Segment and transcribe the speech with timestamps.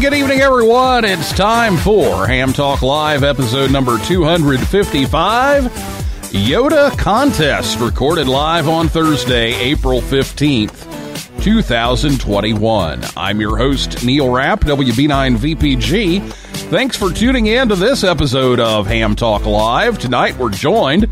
[0.00, 1.04] good evening, everyone.
[1.04, 5.64] It's time for Ham Talk Live, episode number 255.
[6.32, 13.02] YOTA Contest, recorded live on Thursday, April 15th, 2021.
[13.14, 16.32] I'm your host, Neil Rapp, WB9VPG.
[16.70, 19.98] Thanks for tuning in to this episode of Ham Talk Live.
[19.98, 21.10] Tonight we're joined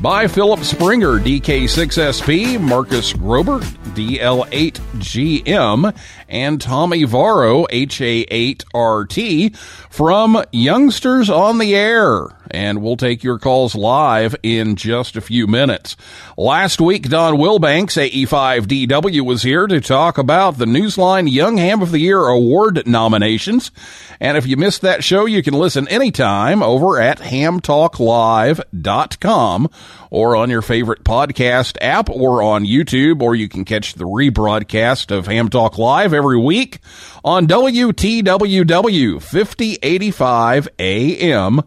[0.00, 3.60] by Philip Springer, DK6SP, Marcus Grober,
[3.94, 5.94] DL8GM,
[6.30, 9.56] and Tommy Varro, HA8RT,
[9.90, 12.28] from Youngsters on the Air.
[12.52, 15.96] And we'll take your calls live in just a few minutes.
[16.36, 21.92] Last week, Don Wilbanks, AE5DW, was here to talk about the Newsline Young Ham of
[21.92, 23.70] the Year Award nominations.
[24.18, 29.70] And if you missed that show, you can listen anytime over at hamtalklive.com
[30.10, 35.16] or on your favorite podcast app or on YouTube, or you can catch the rebroadcast
[35.16, 36.80] of Ham Talk Live every week
[37.24, 41.62] on WTWW 5085 AM.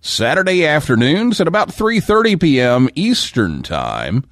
[0.00, 2.88] Saturday afternoons at about 3:30 p.m.
[2.94, 4.24] Eastern Time.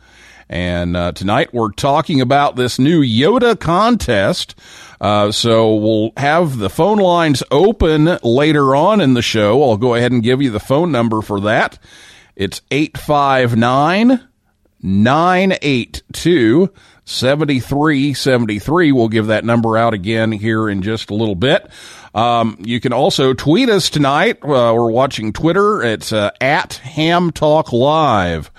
[0.49, 4.55] And uh, tonight we're talking about this new YOTA contest.
[4.98, 9.63] Uh, so we'll have the phone lines open later on in the show.
[9.63, 11.79] I'll go ahead and give you the phone number for that.
[12.35, 14.27] It's 859
[14.83, 16.73] 982
[17.06, 18.92] 7373.
[18.92, 21.70] We'll give that number out again here in just a little bit.
[22.14, 24.39] Um, you can also tweet us tonight.
[24.42, 25.83] Uh, we're watching Twitter.
[25.83, 28.50] It's uh, at Ham Talk Live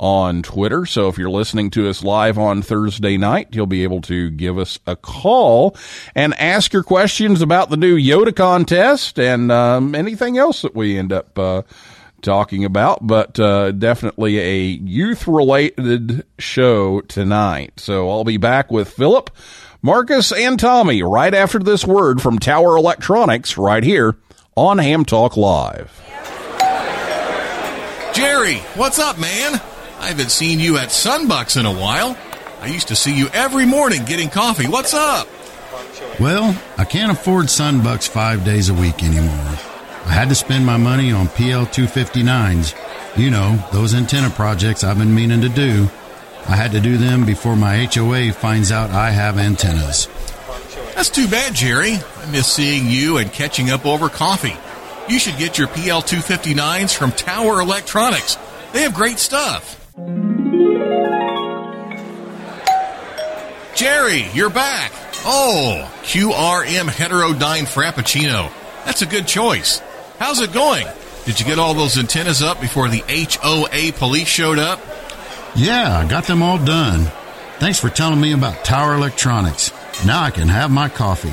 [0.00, 0.86] on Twitter.
[0.86, 4.58] So if you're listening to us live on Thursday night, you'll be able to give
[4.58, 5.76] us a call
[6.14, 10.96] and ask your questions about the new YOTA contest and um, anything else that we
[10.96, 11.62] end up uh,
[12.22, 13.06] talking about.
[13.06, 17.78] But uh, definitely a youth related show tonight.
[17.78, 19.30] So I'll be back with Philip.
[19.82, 24.16] Marcus and Tommy right after this word from Tower Electronics right here
[24.54, 25.96] on Ham Talk Live.
[28.12, 29.54] Jerry, what's up, man?
[29.98, 32.18] I haven't seen you at Sunbucks in a while.
[32.60, 34.68] I used to see you every morning getting coffee.
[34.68, 35.28] What's up?
[36.18, 39.69] Well, I can't afford Sunbucks five days a week anymore.
[40.06, 42.74] I had to spend my money on PL 259s.
[43.16, 45.88] You know, those antenna projects I've been meaning to do.
[46.48, 50.08] I had to do them before my HOA finds out I have antennas.
[50.94, 51.94] That's too bad, Jerry.
[51.94, 54.56] I miss seeing you and catching up over coffee.
[55.08, 58.36] You should get your PL 259s from Tower Electronics.
[58.72, 59.76] They have great stuff.
[63.74, 64.92] Jerry, you're back.
[65.24, 68.50] Oh, QRM Heterodyne Frappuccino.
[68.84, 69.80] That's a good choice.
[70.20, 70.86] How's it going?
[71.24, 74.78] Did you get all those antennas up before the HOA police showed up?
[75.56, 77.10] Yeah, I got them all done.
[77.58, 79.72] Thanks for telling me about Tower Electronics.
[80.04, 81.32] Now I can have my coffee.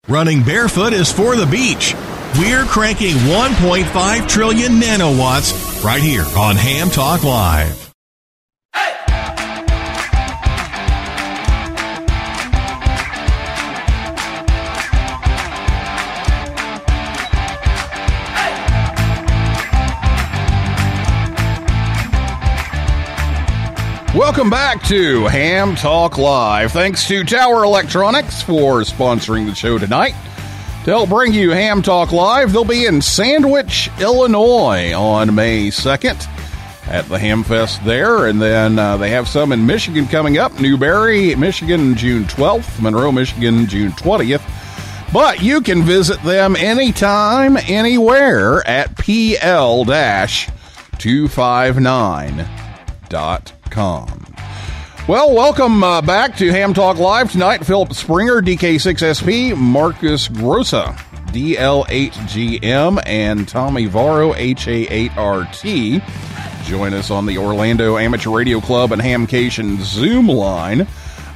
[0.09, 1.95] Running barefoot is for the beach.
[2.39, 7.86] We're cranking 1.5 trillion nanowatts right here on Ham Talk Live.
[24.17, 26.73] Welcome back to Ham Talk Live.
[26.73, 30.15] Thanks to Tower Electronics for sponsoring the show tonight.
[30.85, 36.27] To help bring you Ham Talk Live, they'll be in Sandwich, Illinois on May 2nd
[36.89, 38.27] at the Hamfest there.
[38.27, 43.13] And then uh, they have some in Michigan coming up Newberry, Michigan, June 12th, Monroe,
[43.13, 45.13] Michigan, June 20th.
[45.13, 49.85] But you can visit them anytime, anywhere at pl
[53.09, 54.27] 259.com.
[55.09, 57.65] Well, welcome uh, back to Ham Talk Live tonight.
[57.65, 60.97] Philip Springer, DK6SP, Marcus Grossa,
[61.29, 66.03] DL8GM, and Tommy Varro, HA8RT.
[66.65, 70.89] Join us on the Orlando Amateur Radio Club and Hamcation Zoom line.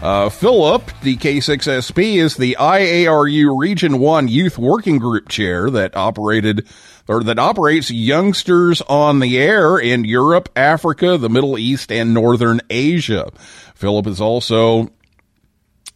[0.03, 6.67] Uh, Philip, DK6SP, is the IARU Region 1 Youth Working Group Chair that operated
[7.11, 12.61] or that operates youngsters on the air in Europe, Africa, the Middle East, and Northern
[12.71, 13.33] Asia.
[13.75, 14.93] Philip is also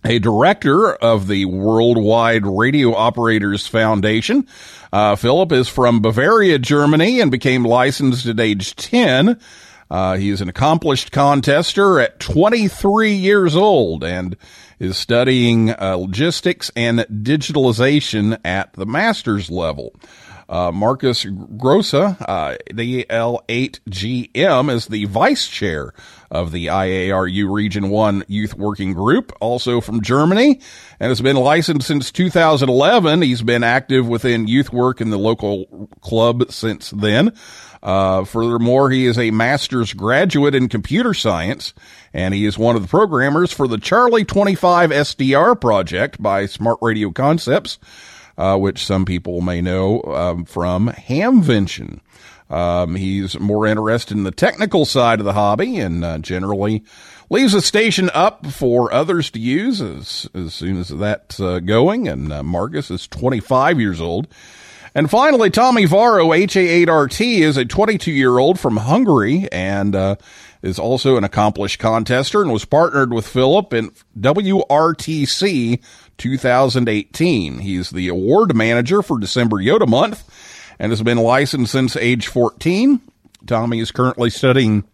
[0.04, 4.48] a director of the Worldwide Radio Operators Foundation.
[4.92, 9.38] Uh, Philip is from Bavaria, Germany, and became licensed at age 10.
[9.88, 14.36] Uh, he is an accomplished contester at 23 years old and
[14.80, 19.94] is studying uh, logistics and digitalization at the master's level.
[20.48, 25.92] Uh, Marcus Grossa, uh, DL8GM, is the vice chair
[26.30, 30.60] of the IARU Region 1 Youth Working Group, also from Germany,
[31.00, 33.22] and has been licensed since 2011.
[33.22, 37.32] He's been active within youth work in the local club since then.
[37.84, 41.74] Uh, furthermore, he is a master's graduate in computer science,
[42.14, 46.78] and he is one of the programmers for the Charly 25 SDR project by Smart
[46.80, 47.78] Radio Concepts,
[48.36, 52.00] uh, which some people may know um, from Hamvention.
[52.50, 56.84] Um, he's more interested in the technical side of the hobby and uh, generally
[57.30, 62.06] leaves the station up for others to use as, as soon as that's uh, going.
[62.06, 64.28] And uh, Marcus is 25 years old.
[64.94, 70.16] And finally, Tommy Varro, HA8RT, is a 22 year old from Hungary and uh,
[70.62, 75.80] is also an accomplished contester and was partnered with Philip in WRTC
[76.18, 77.58] 2018.
[77.58, 80.24] He's the award manager for December YOTA month
[80.78, 83.00] and has been licensed since age 14.
[83.46, 84.84] Tommy is currently studying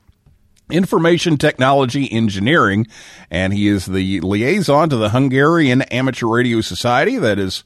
[0.70, 2.86] information technology engineering,
[3.30, 7.64] and he is the liaison to the Hungarian Amateur Radio Society that is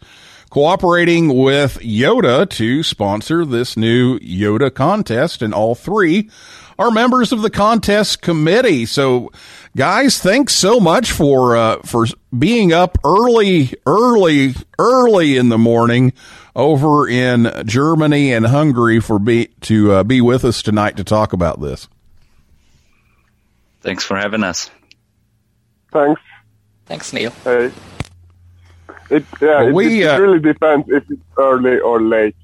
[0.50, 6.30] cooperating with YOTA to sponsor this new YOTA contest, and all three
[6.78, 8.86] are members of the contest committee.
[8.86, 9.30] So,
[9.76, 12.06] guys, thanks so much for uh, for
[12.36, 16.12] being up early, early, early in the morning
[16.56, 21.32] over in Germany and Hungary for be to uh, be with us tonight to talk
[21.32, 21.88] about this.
[23.80, 24.70] Thanks for having us.
[25.92, 26.20] Thanks.
[26.86, 27.30] Thanks, Neil.
[27.44, 27.70] Hey.
[29.10, 32.34] It yeah, Well, it, we, it uh, really depends if it's early or late.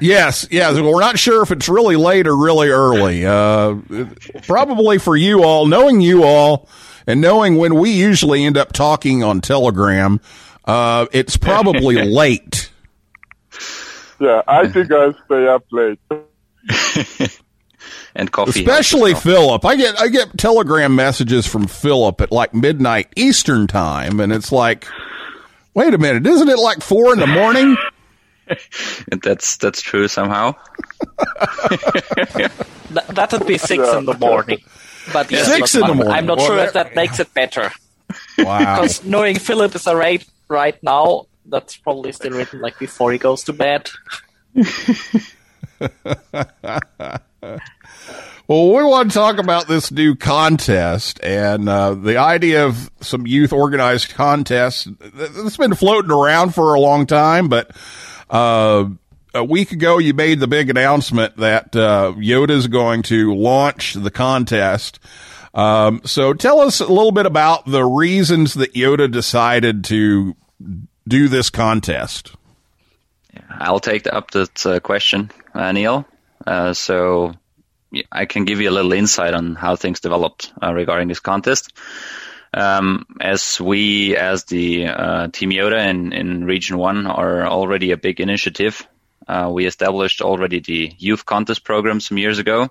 [0.00, 0.78] Yes, yes.
[0.78, 3.26] We're not sure if it's really late or really early.
[3.26, 3.76] Uh,
[4.42, 6.68] probably for you all, knowing you all,
[7.06, 10.20] and knowing when we usually end up talking on Telegram,
[10.64, 12.70] uh, it's probably late.
[14.20, 15.98] Yeah, I think I'll stay up late.
[18.14, 18.60] And coffee.
[18.60, 19.60] Especially helps as well.
[19.60, 19.64] Philip.
[19.64, 24.50] I get I get Telegram messages from Philip at like midnight Eastern time, and it's
[24.50, 24.86] like,
[25.74, 27.76] wait a minute, isn't it like four in the morning?
[29.10, 30.52] And that's that's true somehow.
[32.38, 32.50] Th-
[33.08, 33.98] that would be six Yeah.
[33.98, 34.58] in the morning.
[35.12, 36.14] But yes, Six in the I'm- morning.
[36.14, 37.70] I'm not Well, sure that- if that makes it better.
[38.38, 38.58] Wow.
[38.80, 43.44] Because knowing Philip is right right now, that's probably still written like before he goes
[43.44, 43.88] to bed.
[48.48, 53.24] Well, we want to talk about this new contest and uh, the idea of some
[53.26, 54.88] youth organized contests.
[55.16, 57.70] It's been floating around for a long time, but
[58.30, 58.88] uh,
[59.34, 63.94] a week ago you made the big announcement that uh, YOTA is going to launch
[63.94, 64.98] the contest.
[65.52, 70.36] Um, so tell us a little bit about the reasons that YOTA decided to
[71.06, 72.34] do this contest.
[73.48, 76.06] I'll take up that uh, question, uh, Neil.
[76.46, 77.34] Uh, so
[78.10, 81.72] I can give you a little insight on how things developed uh, regarding this contest.
[82.52, 87.96] Um, as we, as the uh, Team YOTA in, in Region 1 are already a
[87.96, 88.86] big initiative,
[89.28, 92.68] uh, we established already the youth contest program some years ago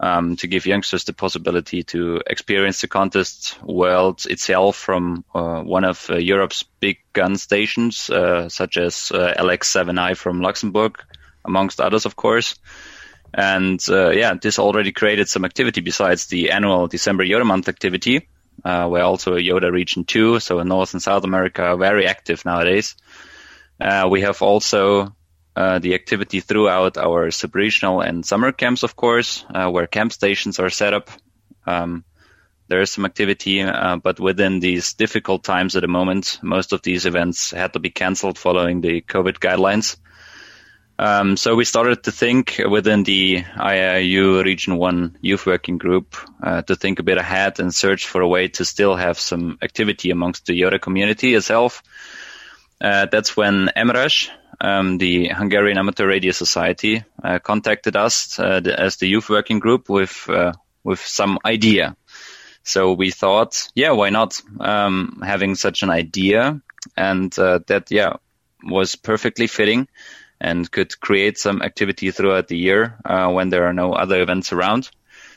[0.00, 5.84] um, to give youngsters the possibility to experience the contest world itself from uh, one
[5.84, 10.98] of uh, Europe's big gun stations, uh, such as uh, LX7i from Luxembourg,
[11.44, 12.56] amongst others, of course.
[13.34, 18.28] And uh, yeah, this already created some activity besides the annual December YOTA Month activity,
[18.64, 22.06] uh, where also a YOTA Region two, so in North and South America, are very
[22.06, 22.96] active nowadays.
[23.80, 25.14] Uh, we have also
[25.56, 30.58] uh, the activity throughout our sub-regional and summer camps, of course, uh, where camp stations
[30.58, 31.10] are set up.
[31.66, 32.04] Um,
[32.68, 36.80] there is some activity, uh, but within these difficult times at the moment, most of
[36.80, 39.96] these events had to be cancelled following the COVID guidelines.
[41.02, 46.62] Um, so we started to think within the IARU Region 1 Youth Working Group uh,
[46.62, 50.12] to think a bit ahead and search for a way to still have some activity
[50.12, 51.82] amongst the YOTA community itself.
[52.80, 54.30] Uh, that's when MRASZ,
[54.60, 59.58] um, the Hungarian Amateur Radio Society, uh, contacted us uh, the, as the Youth Working
[59.58, 60.52] Group with uh,
[60.84, 61.96] with some idea.
[62.62, 66.60] So we thought, yeah, why not um, having such an idea,
[66.96, 68.18] and uh, that yeah
[68.62, 69.88] was perfectly fitting
[70.42, 74.52] and could create some activity throughout the year uh, when there are no other events
[74.52, 74.90] around.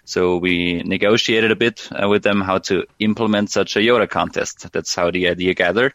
[0.04, 4.72] So we negotiated a bit uh, with them how to implement such a YOTA contest.
[4.72, 5.94] That's how the idea gathered.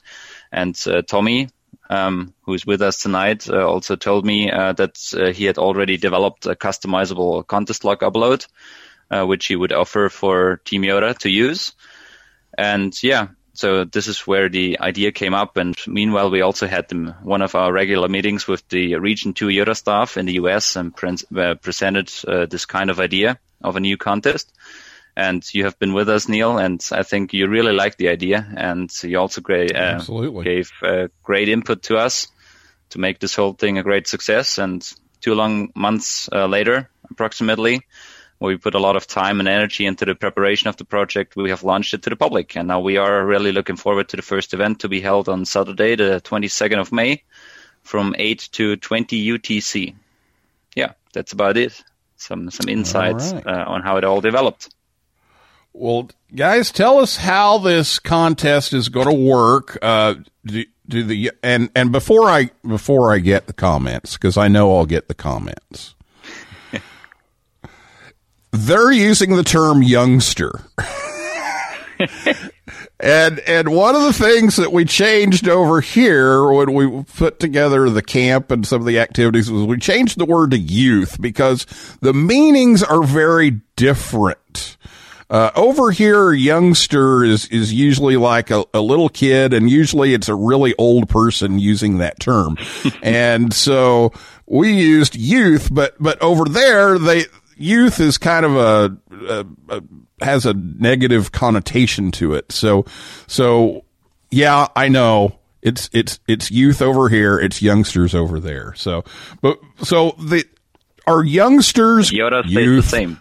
[0.52, 1.48] And uh, Tommy,
[1.88, 5.96] um, who's with us tonight, uh, also told me uh, that uh, he had already
[5.96, 8.46] developed a customizable contest log upload,
[9.10, 11.72] uh, which he would offer for Team YOTA to use.
[12.56, 13.28] And yeah,
[13.60, 15.58] so this is where the idea came up.
[15.58, 19.48] And meanwhile, we also had them, one of our regular meetings with the Region 2
[19.48, 23.76] YOTA staff in the US and pre- uh, presented uh, this kind of idea of
[23.76, 24.50] a new contest.
[25.14, 28.46] And you have been with us, Neil, and I think you really like the idea.
[28.56, 30.00] And you also great, uh,
[30.42, 32.28] gave uh, great input to us
[32.90, 34.56] to make this whole thing a great success.
[34.56, 34.90] And
[35.20, 37.82] two long months uh, later, approximately,
[38.40, 41.36] we put a lot of time and energy into the preparation of the project.
[41.36, 44.16] We have launched it to the public, and now we are really looking forward to
[44.16, 47.22] the first event to be held on Saturday, the 22nd of May,
[47.82, 49.94] from 8 to 20 UTC.
[50.74, 51.82] Yeah, that's about it.
[52.16, 53.46] Some some insights right.
[53.46, 54.74] uh, on how it all developed.
[55.72, 59.78] Well, guys, tell us how this contest is going to work.
[59.80, 64.48] Uh, do, do the and and before I before I get the comments because I
[64.48, 65.94] know I'll get the comments.
[68.52, 70.60] They're using the term youngster.
[73.00, 77.88] and and one of the things that we changed over here when we put together
[77.90, 81.66] the camp and some of the activities was we changed the word to youth because
[82.00, 84.76] the meanings are very different.
[85.30, 90.28] Uh, over here, youngster is, is usually like a, a little kid, and usually it's
[90.28, 92.58] a really old person using that term.
[93.02, 94.12] and so
[94.46, 97.26] we used youth, but, but over there, they,
[97.60, 98.96] youth is kind of a,
[99.28, 99.82] a, a
[100.24, 102.52] has a negative connotation to it.
[102.52, 102.84] So,
[103.26, 103.84] so
[104.30, 107.38] yeah, I know it's, it's, it's youth over here.
[107.38, 108.74] It's youngsters over there.
[108.74, 109.04] So,
[109.40, 110.44] but, so the,
[111.06, 112.84] are youngsters YOTA stays youth?
[112.84, 113.20] the same.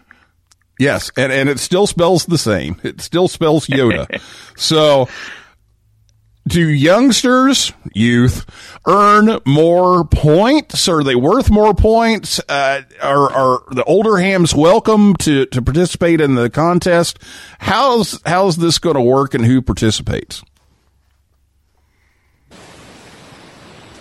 [0.78, 2.80] Yes, and, and it still spells the same.
[2.82, 4.20] It still spells YOTA.
[4.56, 5.08] so,
[6.50, 8.44] do youngsters, youth,
[8.86, 10.88] earn more points?
[10.88, 12.40] Are they worth more points?
[12.48, 17.20] Uh, are, are the older hams welcome to, to participate in the contest?
[17.60, 20.42] How's, how's this going to work and who participates?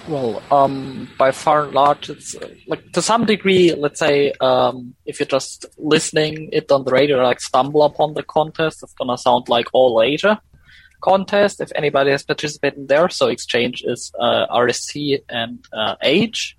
[0.08, 3.76] Well, um, by far and large, it's uh, like to some degree.
[3.76, 8.24] Let's say um, if you're just listening it on the radio, like stumble upon the
[8.24, 10.42] contest, it's gonna sound like all Asia
[11.02, 11.62] contest.
[11.62, 16.58] If anybody has participated there, so exchange is uh, RST and uh, age.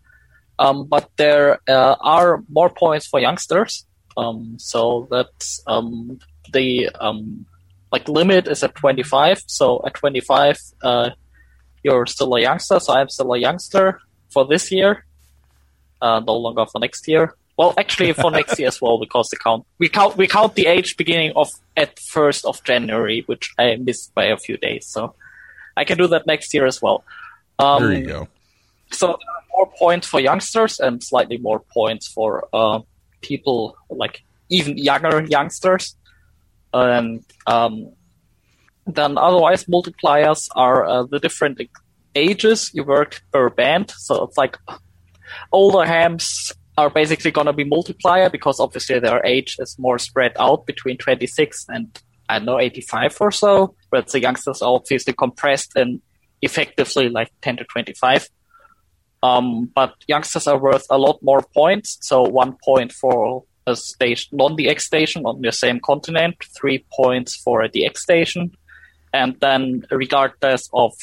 [0.59, 3.87] Um, but there uh, are more points for youngsters.
[4.17, 6.19] Um, so that's um,
[6.53, 7.47] the um,
[7.93, 9.43] like limit is at 25.
[9.47, 11.11] So at 25, uh,
[11.83, 15.07] you're still a youngster, so I'm still a youngster for this year,
[16.03, 17.35] uh, no longer for next year.
[17.61, 20.65] Well, actually, for next year as well, because the count we count we count the
[20.65, 25.15] age beginning of at first of January, which I missed by a few days, so
[25.77, 27.05] I can do that next year as well.
[27.59, 28.29] Um, There you go.
[28.93, 29.19] so
[29.53, 32.81] more points for youngsters and slightly more points for uh,
[33.21, 35.97] people like even younger youngsters.
[36.73, 37.93] And um,
[38.87, 41.61] then otherwise multipliers are uh, the different
[42.15, 43.91] ages you work per band.
[43.91, 44.57] So it's like
[45.53, 50.33] older hams are basically going to be multiplier because obviously their age is more spread
[50.39, 55.13] out between 26 and I don't know 85 or so, but the youngsters are obviously
[55.13, 56.01] compressed and
[56.43, 58.29] effectively like 10 to 25.
[59.23, 61.99] Um, but youngsters are worth a lot more points.
[62.01, 67.63] So one point for a station, non-DX station on the same continent, three points for
[67.63, 68.53] a DX station.
[69.13, 70.95] And then regardless of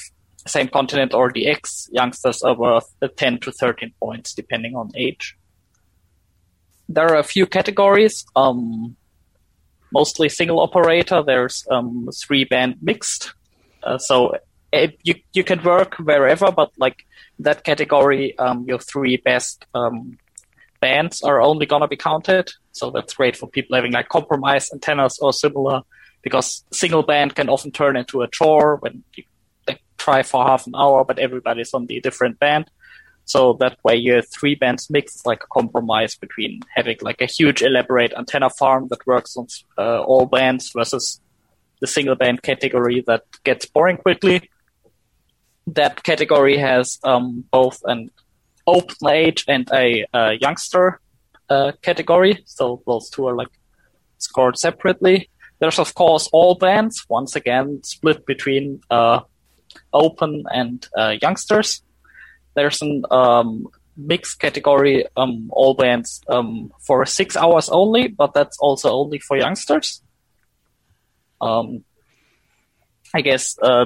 [0.48, 5.36] same continent or DX, youngsters are worth uh, 10 to 13 points depending on age.
[6.90, 8.96] There are a few categories, um,
[9.92, 11.24] mostly single operator.
[11.24, 13.34] There's um, three band mixed.
[13.84, 14.38] Uh, so
[14.72, 17.06] it, you you can work wherever, but like
[17.40, 20.18] that category, um, your three best um,
[20.80, 22.52] bands are only gonna be counted.
[22.72, 25.82] So that's great for people having like compromise antennas or similar,
[26.22, 29.24] because single band can often turn into a chore when you
[29.68, 32.70] like, try for half an hour, but everybody's on the different band.
[33.28, 37.26] So that way your three bands mix is like a compromise between having like a
[37.26, 41.20] huge elaborate antenna farm that works on uh, all bands versus
[41.82, 44.50] the single band category that gets boring quickly.
[45.68, 48.12] That category has um, both an
[48.66, 50.06] open age and a
[50.40, 51.02] youngster
[51.50, 52.44] uh, category.
[52.46, 53.52] So those two are like
[54.20, 55.30] scored separately.
[55.60, 59.20] There's of course all bands, once again split between uh,
[59.92, 61.84] open and uh, youngsters.
[62.58, 68.58] There's an um, mixed category, um, all bands um, for six hours only, but that's
[68.58, 70.02] also only for youngsters.
[71.40, 71.84] Um,
[73.14, 73.86] I guess uh,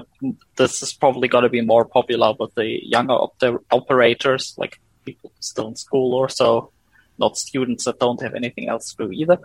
[0.56, 5.34] this is probably going to be more popular with the younger op- operators, like people
[5.42, 6.72] still in school or so,
[7.20, 9.38] not students that don't have anything else to do either.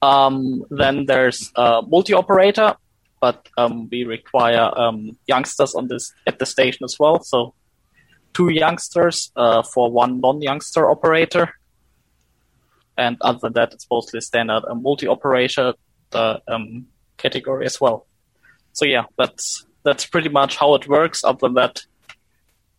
[0.00, 2.76] Um, then there's uh, multi-operator,
[3.20, 7.22] but um, we require um, youngsters on this at the station as well.
[7.22, 7.52] So
[8.32, 11.54] two youngsters uh, for one non-youngster operator,
[12.96, 15.74] and other than that, it's mostly standard a multi-operator
[16.10, 18.06] the um, category as well.
[18.72, 21.24] So yeah, that's that's pretty much how it works.
[21.24, 21.82] Other than that,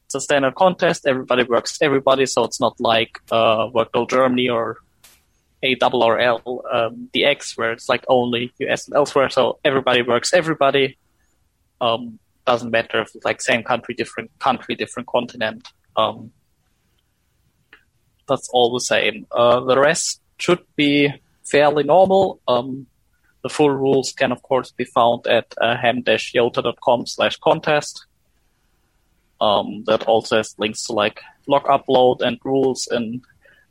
[0.05, 1.07] it's a standard contest.
[1.07, 4.77] Everybody works everybody, so it's not like uh, Worked All Germany or
[5.63, 9.29] a double or L um, DX where it's like only US and elsewhere.
[9.29, 10.97] So everybody works everybody.
[11.79, 12.19] Um,
[12.51, 15.67] doesn't matter if it's like same country, different country, different continent.
[15.95, 16.31] Um,
[18.27, 19.25] that's all the same.
[19.31, 21.13] Uh, the rest should be
[21.45, 22.41] fairly normal.
[22.47, 22.87] Um,
[23.43, 28.05] the full rules can of course be found at uh, ham-yota.com slash contest.
[29.39, 33.21] Um, that also has links to like log upload and rules in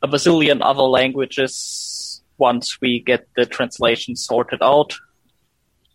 [0.02, 4.94] a bazillion other languages once we get the translation sorted out.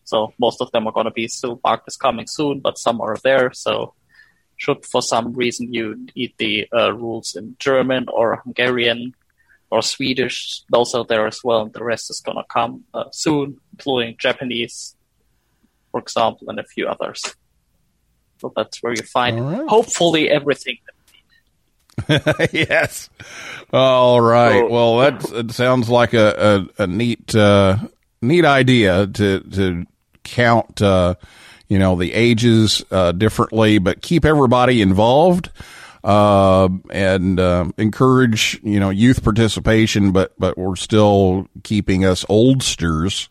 [0.06, 3.02] So most of them are going to be still marked as coming soon, but some
[3.02, 3.52] are there.
[3.54, 3.94] So
[4.58, 9.14] should for some reason you need the uh, rules in German or Hungarian
[9.72, 11.64] or Swedish, those are there as well.
[11.64, 14.96] And the rest is going to come uh, soon, including Japanese,
[15.92, 17.36] for example, and a few others.
[18.40, 19.68] So that's where you find right.
[19.68, 20.78] hopefully everything.
[22.52, 23.10] yes.
[23.74, 24.70] All right.
[24.70, 27.78] Well, that sounds like a a, a neat uh,
[28.22, 29.86] neat idea to to
[30.26, 31.16] count uh,
[31.70, 35.50] you know the ages uh, differently, but keep everybody involved.
[36.04, 43.28] Uh, and uh, encourage you know youth participation, but but we're still keeping us oldsters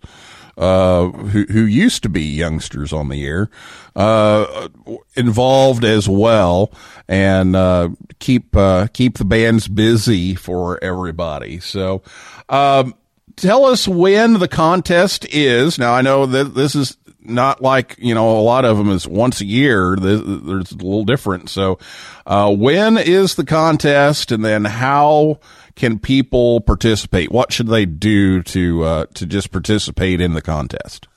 [0.56, 3.50] uh, who who used to be youngsters on the air
[3.96, 4.68] uh,
[5.14, 6.72] involved as well,
[7.08, 11.60] and uh, keep uh, keep the bands busy for everybody.
[11.60, 12.02] So,
[12.48, 12.94] um,
[13.36, 15.78] tell us when the contest is.
[15.78, 19.08] Now, I know that this is not like you know a lot of them is
[19.08, 19.96] once a year.
[19.96, 21.48] There's, a little different.
[21.48, 21.78] So,
[22.26, 25.40] uh, when is the contest, and then how?
[25.76, 27.32] Can people participate?
[27.32, 31.08] What should they do to uh, to just participate in the contest?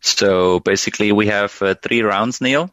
[0.00, 2.70] So basically, we have uh, three rounds, Neil.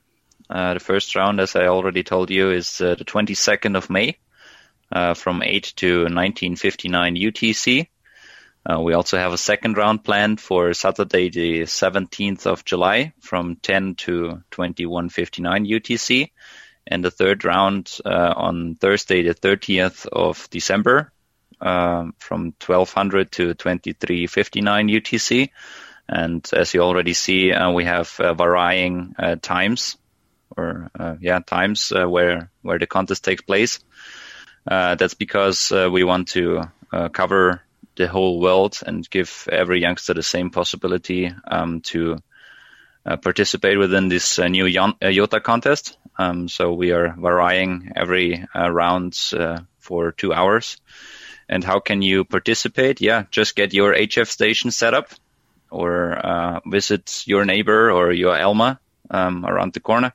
[0.49, 4.17] Uh, the first round, as I already told you, is uh, the 22nd of May
[4.91, 7.87] uh, from 8 to 1959 UTC.
[8.69, 13.55] Uh, we also have a second round planned for Saturday, the 17th of July from
[13.57, 16.31] 10 to 2159 UTC.
[16.85, 21.11] And the third round uh, on Thursday, the 30th of December
[21.59, 25.49] um, from 1200 to 2359 UTC.
[26.07, 29.97] And as you already see, uh, we have varying times
[30.57, 33.79] or uh, yeah times uh, where where the contest takes place.
[34.65, 36.63] Uh, that's because we want to
[37.13, 37.61] cover
[37.95, 42.17] the whole world and give every youngster the same possibility um, to
[43.05, 45.97] uh, participate within this uh, new Yota contest.
[46.17, 49.15] Um, so we are varying every round
[49.79, 50.81] for two hours.
[51.47, 52.99] And how can you participate?
[52.99, 55.11] Yeah, just get your HF station set up
[55.71, 60.13] or visit your neighbor or your Elmer um, around the corner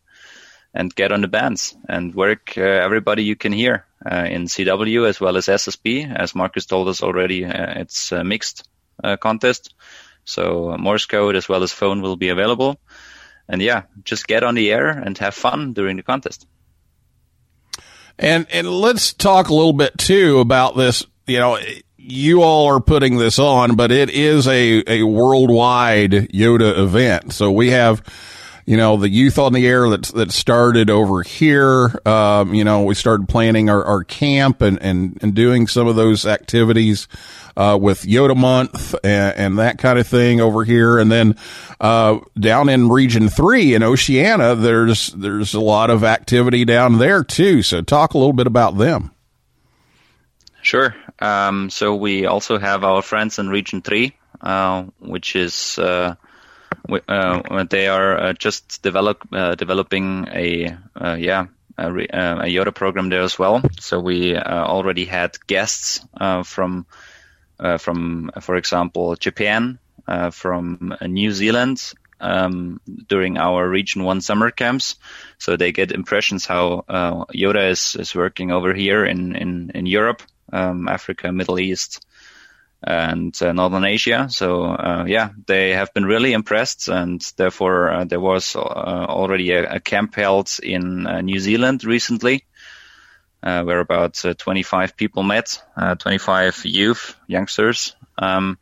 [0.74, 5.08] and get on the bands and work uh, everybody you can hear uh, in CW
[5.08, 6.14] as well as SSB.
[6.14, 8.68] As Marcus told us already, uh, it's a mixed
[9.02, 9.74] uh, contest.
[10.24, 12.78] So Morse code as well as phone will be available.
[13.48, 16.46] And yeah, just get on the air and have fun during the contest.
[18.18, 21.04] And and let's talk a little bit too about this.
[21.26, 21.58] You know,
[22.04, 27.32] you all are putting this on, but it is a, a worldwide YOTA event.
[27.32, 28.02] So we have,
[28.64, 31.90] you know, the youth on the air that that started over here.
[32.06, 35.96] Um, you know, we started planning our, our camp and, and, and doing some of
[35.96, 37.08] those activities
[37.56, 40.98] uh, with YOTA Month and, and, that kind of thing over here.
[40.98, 41.36] And then
[41.80, 47.24] uh, down in Region Three in Oceania, there's there's a lot of activity down there
[47.24, 47.62] too.
[47.62, 49.10] So talk a little bit about them.
[50.62, 50.94] Sure.
[51.18, 55.78] Um, so we also have our friends in Region Three, uh, which is
[56.88, 60.76] uh, uh, they are uh, just develop developing a
[61.18, 61.46] yeah
[61.78, 63.62] a, a, YOTA program there as well.
[63.80, 66.00] So we already had guests
[66.44, 66.86] from
[67.62, 74.20] uh, from, for example, Japan, uh, from uh, New Zealand um, during our Region One
[74.20, 74.96] summer camps,
[75.38, 80.22] so they get impressions how YOTA is, is working over here in in, in Europe,
[80.52, 82.04] um, Africa, Middle East,
[82.82, 84.28] and uh, Northern Asia.
[84.30, 89.76] So uh, yeah, they have been really impressed, and therefore uh, there was already a,
[89.76, 92.44] a, camp held in New Zealand recently,
[93.42, 97.94] uh, where about uh, 25 people met, uh, 25 youth, youngsters.
[98.18, 98.58] Um,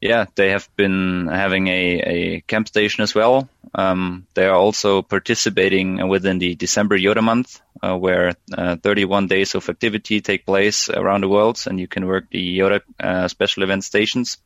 [0.00, 3.48] yeah, they have been having a, a camp station as well.
[3.74, 9.54] Um, they are also participating within the December YOTA month, uh, where uh, 31 days
[9.54, 13.62] of activity take place around the world, and you can work the YOTA uh, special
[13.62, 14.38] event stations.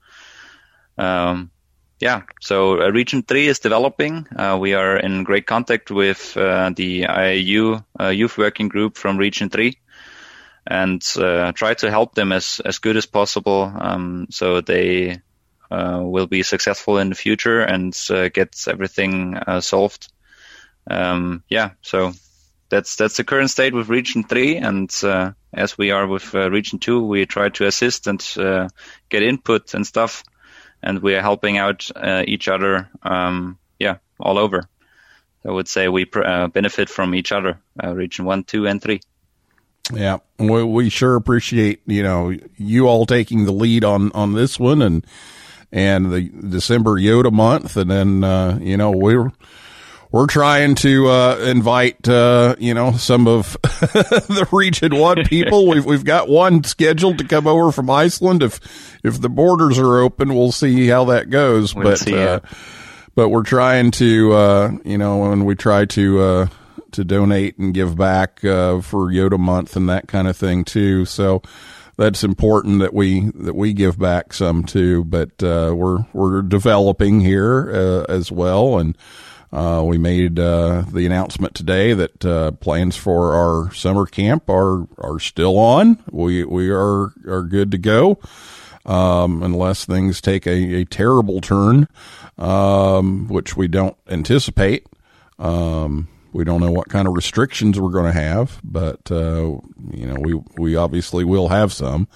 [0.99, 1.53] Um,
[2.01, 4.27] yeah, so uh, Region 3 is developing.
[4.37, 9.51] Uh, we are in great contact with uh, the IARU Youth Working Group from Region
[9.51, 9.79] 3
[10.67, 15.21] and try to help them as, as good as possible um, so they
[15.71, 17.97] uh, will be successful in the future and
[18.33, 20.09] get everything solved.
[20.91, 22.13] Um, yeah, so
[22.69, 24.93] that's that's the current state with Region 3 and
[25.53, 28.21] as we are with Region 2, we try to assist and
[29.09, 30.25] get input and stuff
[30.85, 32.89] and we are helping out uh, each other.
[33.03, 34.69] Um, yeah, all over.
[35.47, 38.81] I would say we pr- uh, benefit from each other, uh, region one, two, and
[38.81, 39.01] three.
[39.93, 44.59] Yeah, we, we sure appreciate you know you all taking the lead on on this
[44.59, 45.07] one and
[45.75, 49.31] and the December YOTA month, and then uh, you know we're
[50.13, 55.67] we're trying to uh, invite uh, you know some of the Region One people.
[55.69, 58.43] We've we've got one scheduled to come over from Iceland.
[58.45, 58.61] If
[59.03, 61.75] if the borders are open, we'll see how that goes.
[61.75, 62.41] We'll but uh,
[63.17, 66.47] but we're trying to uh, you know when we try to uh,
[66.93, 71.05] to donate and give back uh, for YOTA Month and that kind of thing too.
[71.05, 71.43] So
[71.97, 75.05] that's important that we that we give back some too.
[75.05, 78.97] But we're we're developing here as well and.
[79.55, 84.89] Uh, we made uh, the announcement today that uh, plans for our summer camp are
[84.99, 85.97] are still on.
[86.11, 88.19] We we are are good to go,
[88.85, 91.87] um, unless things take a, a terrible turn,
[92.37, 94.89] um, which we don't anticipate.
[95.39, 99.57] Um, we don't know what kind of restrictions we're going to have, but uh,
[99.93, 102.09] you know we we obviously will have some.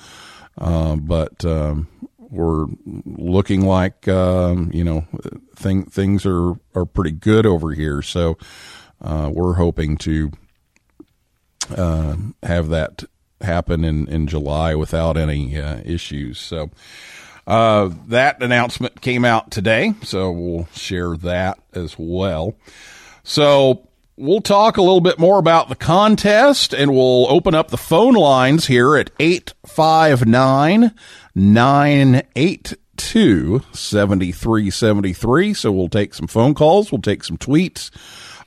[0.61, 1.87] Uh, but um,
[2.19, 5.07] we're looking like um, you know
[5.55, 8.03] thing, things are are pretty good over here.
[8.03, 8.37] So
[9.01, 10.33] uh, we're hoping to
[11.77, 13.05] uh, have that
[13.41, 16.39] happen in in July without any uh, issues.
[16.39, 16.71] So.
[17.47, 22.55] Uh, that announcement came out today, so we'll share that as well.
[23.23, 23.88] So
[24.19, 28.15] we'll talk a little bit more about the contest and we'll open up the phone
[28.15, 30.93] lines here at 859
[31.35, 35.55] 982 7373.
[35.55, 37.91] So we'll take some phone calls, we'll take some tweets.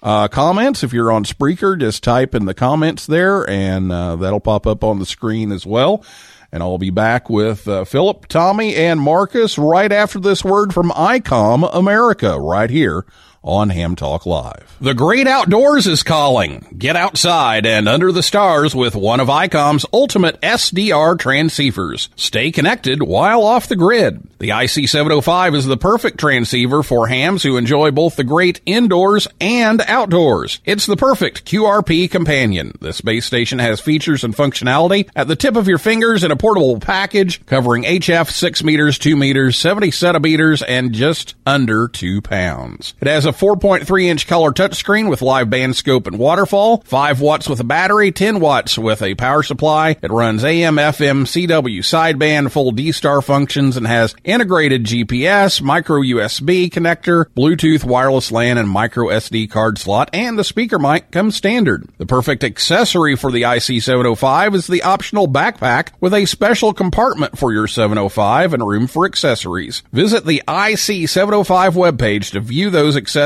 [0.04, 0.84] Uh, comments.
[0.84, 4.84] If you're on Spreaker, just type in the comments there and uh, that'll pop up
[4.84, 6.04] on the screen as well.
[6.52, 10.90] And I'll be back with uh, Philip, Tommy, and Marcus right after this word from
[10.90, 13.06] ICOM America right here
[13.44, 14.78] on Ham Talk Live.
[14.80, 16.76] The great outdoors is calling.
[16.78, 22.10] Get outside and under the stars with one of ICOM's ultimate SDR transceivers.
[22.16, 24.28] Stay connected while off the grid.
[24.40, 29.82] The IC705 is the perfect transceiver for hams who enjoy both the great indoors and
[29.82, 30.60] outdoors.
[30.66, 32.78] It's the perfect QRP companion.
[32.82, 36.36] This base station has features and functionality at the tip of your fingers in a
[36.36, 42.94] portable package covering HF 6 meters, 2 meters, 70 centimeters, and just under 2 pounds.
[43.00, 47.22] It has a a 4.3 inch color touchscreen with live band scope and waterfall, 5
[47.22, 49.96] watts with a battery, 10 watts with a power supply.
[50.02, 56.70] It runs AM, FM, CW sideband, full D-Star functions, and has integrated GPS, micro USB
[56.70, 61.88] connector, Bluetooth, wireless LAN, and micro SD card slot, and the speaker mic comes standard.
[62.00, 67.54] The perfect accessory for the IC705 is the optional backpack with a special compartment for
[67.54, 69.84] your 705 and room for accessories.
[69.94, 73.21] Visit the IC705 webpage to view those accessories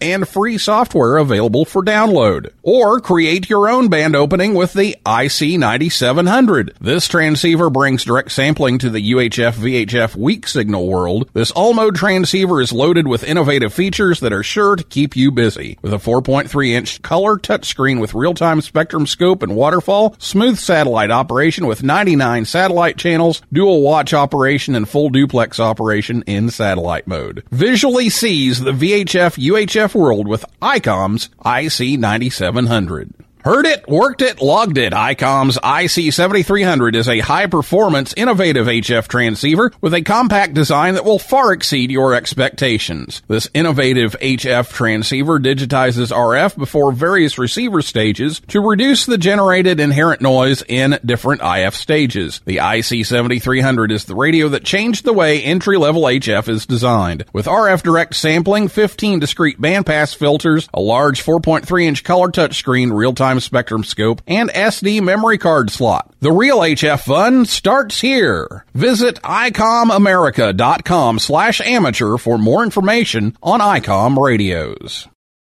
[0.00, 2.50] and free software available for download.
[2.62, 6.74] Or create your own band opening with the IC9700.
[6.80, 11.28] This transceiver brings direct sampling to the UHF VHF weak signal world.
[11.32, 15.78] This all-mode transceiver is loaded with innovative features that are sure to keep you busy.
[15.82, 21.66] With a 4.3 inch color touchscreen with real-time spectrum scope and waterfall, smooth satellite operation
[21.66, 27.44] with 99 satellite channels, dual watch operation, and full duplex operation in satellite mode.
[27.50, 33.12] Visually sees the VHF UHF world with ICOM's IC9700.
[33.44, 34.94] Heard it, worked it, logged it.
[34.94, 41.18] ICOM's IC7300 is a high performance, innovative HF transceiver with a compact design that will
[41.18, 43.20] far exceed your expectations.
[43.28, 50.22] This innovative HF transceiver digitizes RF before various receiver stages to reduce the generated inherent
[50.22, 52.40] noise in different IF stages.
[52.46, 57.26] The IC7300 is the radio that changed the way entry level HF is designed.
[57.34, 63.12] With RF direct sampling, 15 discrete bandpass filters, a large 4.3 inch color touchscreen, real
[63.12, 66.12] time spectrum scope, and SD memory card slot.
[66.20, 68.64] The real HF fun starts here.
[68.74, 75.08] Visit ICOMAmerica.com slash amateur for more information on ICOM radios.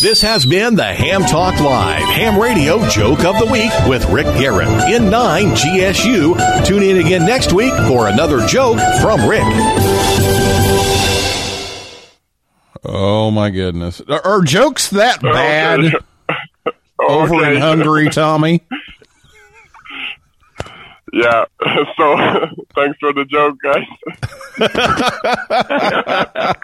[0.00, 4.26] This has been the Ham Talk Live Ham Radio Joke of the Week with Rick
[4.38, 6.64] Garrett in 9 GSU.
[6.64, 9.42] Tune in again next week for another joke from Rick.
[12.84, 14.00] Oh my goodness.
[14.08, 15.96] Are, are jokes that oh, bad Okay.
[17.00, 18.64] over in Hungary, Tommy?
[21.12, 21.44] Yeah.
[21.96, 22.16] So
[22.74, 23.84] thanks for the joke, guys.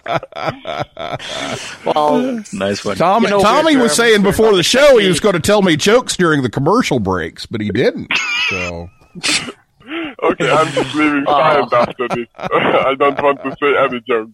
[1.84, 2.96] Well, Nice one.
[2.96, 5.76] Tommy, You know, Tommy was saying before the show he was going to tell me
[5.76, 8.12] jokes during the commercial breaks, but he didn't.
[8.48, 8.90] So
[10.22, 12.26] Okay, I'm just leaving quiet after this.
[12.36, 14.32] I don't want to say any jokes.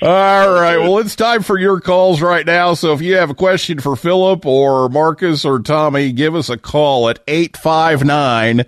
[0.00, 0.78] All right.
[0.78, 2.74] Well, it's time for your calls right now.
[2.74, 6.56] So if you have a question for Philip or Marcus or Tommy, give us a
[6.56, 8.64] call at 859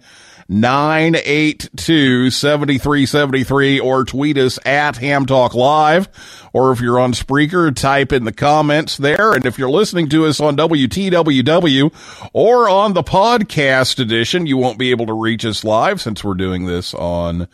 [0.51, 6.09] 982 7373 or tweet us at Ham Talk Live.
[6.53, 9.33] Or if you're on Spreaker, type in the comments there.
[9.33, 14.79] And if you're listening to us on WTWW or on the podcast edition, you won't
[14.79, 17.47] be able to reach us live since we're doing this on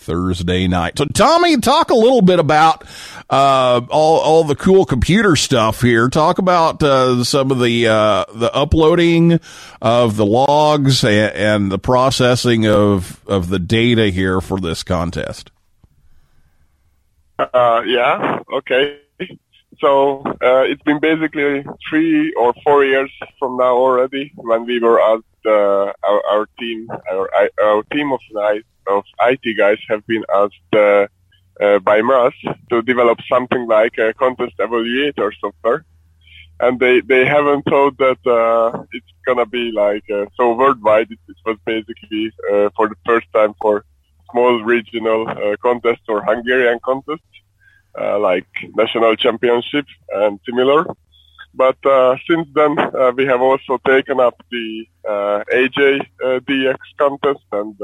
[0.00, 0.96] Thursday night.
[0.96, 2.84] So, Tommy, talk a little bit about
[3.28, 6.08] uh, all all the cool computer stuff here.
[6.08, 9.40] Talk about uh, some of the uh, the uploading
[9.82, 15.50] of the logs and, and the processing of of the data here for this contest.
[17.38, 19.00] Uh, yeah, okay.
[19.80, 25.00] So uh, it's been basically three or four years from now already when we were
[25.00, 25.94] uh, our,
[26.32, 27.30] our team, our,
[27.62, 28.20] our team of,
[28.88, 31.06] of IT guys have been asked uh,
[31.60, 32.32] uh, by MRASZ
[32.70, 35.84] to develop something like a contest evaluator software.
[36.58, 41.10] And they, they haven't thought that uh, it's gonna be like uh, so worldwide.
[41.10, 43.84] It, it was basically uh, for the first time for
[44.30, 47.30] small regional uh, contests or Hungarian contests
[47.98, 50.86] uh, like national championship and similar.
[51.54, 57.44] But uh, since then, uh, we have also taken up the uh, AJ DX contest,
[57.52, 57.76] and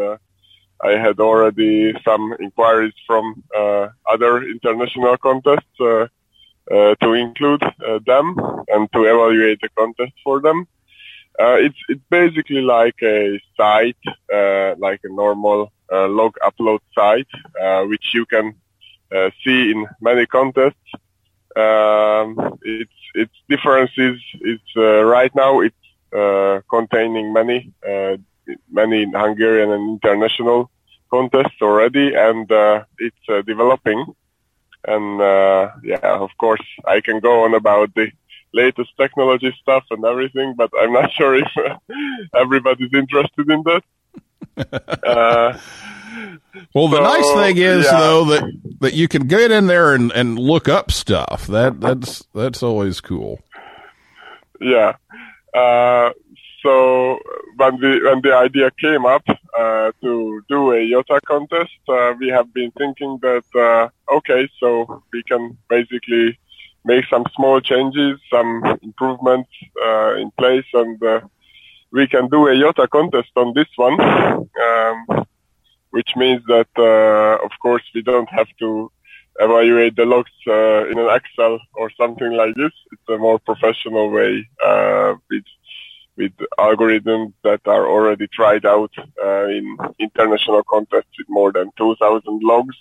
[0.82, 7.62] I had already some inquiries from uh, other international contests to include
[8.06, 8.36] them
[8.68, 10.66] and to evaluate the contest for them.
[11.38, 13.96] Uh, it's it's basically like a site,
[14.32, 17.28] uh, like a normal uh, log upload site,
[17.60, 18.54] uh, which you can
[19.44, 20.88] see in many contests.
[21.54, 28.16] Um, its its difference is it's uh, right now it's uh, containing many uh,
[28.70, 30.70] many Hungarian and international
[31.10, 34.04] contests already, and uh, it's uh, developing.
[34.86, 38.12] And uh, yeah, of course, I can go on about the
[38.52, 41.50] latest technology stuff and everything, but I'm not sure if
[42.34, 43.82] everybody's interested in that.
[46.74, 47.98] Well, the So, nice thing is yeah.
[47.98, 48.44] though that
[48.80, 51.46] that you can get in there and, and look up stuff.
[51.48, 53.40] That that's that's always cool.
[54.60, 54.96] yeah.
[55.54, 56.10] Uh,
[56.62, 57.18] so
[57.56, 59.22] when the when the idea came up
[59.58, 65.02] uh, to do a Yota contest, uh, we have been thinking that uh, okay, so
[65.12, 66.38] we can basically
[66.84, 69.50] make some small changes, some improvements
[69.84, 71.20] uh, in place, and uh,
[71.92, 73.98] we can do a Yota contest on this one.
[74.00, 75.26] Um,
[75.96, 78.92] which means that, uh, of course, we don't have to
[79.46, 82.74] evaluate the logs uh, in an Excel or something like this.
[82.92, 84.32] It's a more professional way
[84.68, 85.48] uh, with
[86.18, 86.34] with
[86.68, 88.92] algorithms that are already tried out
[89.26, 89.64] uh, in
[89.98, 92.78] international contests with more than 2,000 logs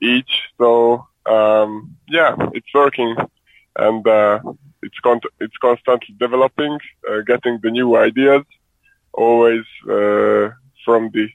[0.00, 0.32] each.
[0.60, 3.12] So um, yeah, it's working,
[3.86, 4.40] and uh,
[4.82, 6.74] it's con- it's constantly developing,
[7.08, 8.44] uh, getting the new ideas,
[9.12, 10.46] always uh,
[10.84, 11.26] from the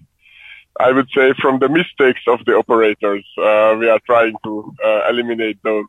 [0.79, 5.01] I would say from the mistakes of the operators, uh, we are trying to uh,
[5.09, 5.85] eliminate those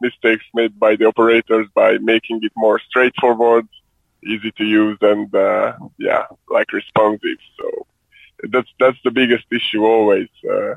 [0.00, 3.68] mistakes made by the operators by making it more straightforward,
[4.24, 7.38] easy to use, and uh, yeah, like responsive.
[7.58, 7.86] So
[8.50, 10.74] that's that's the biggest issue always uh,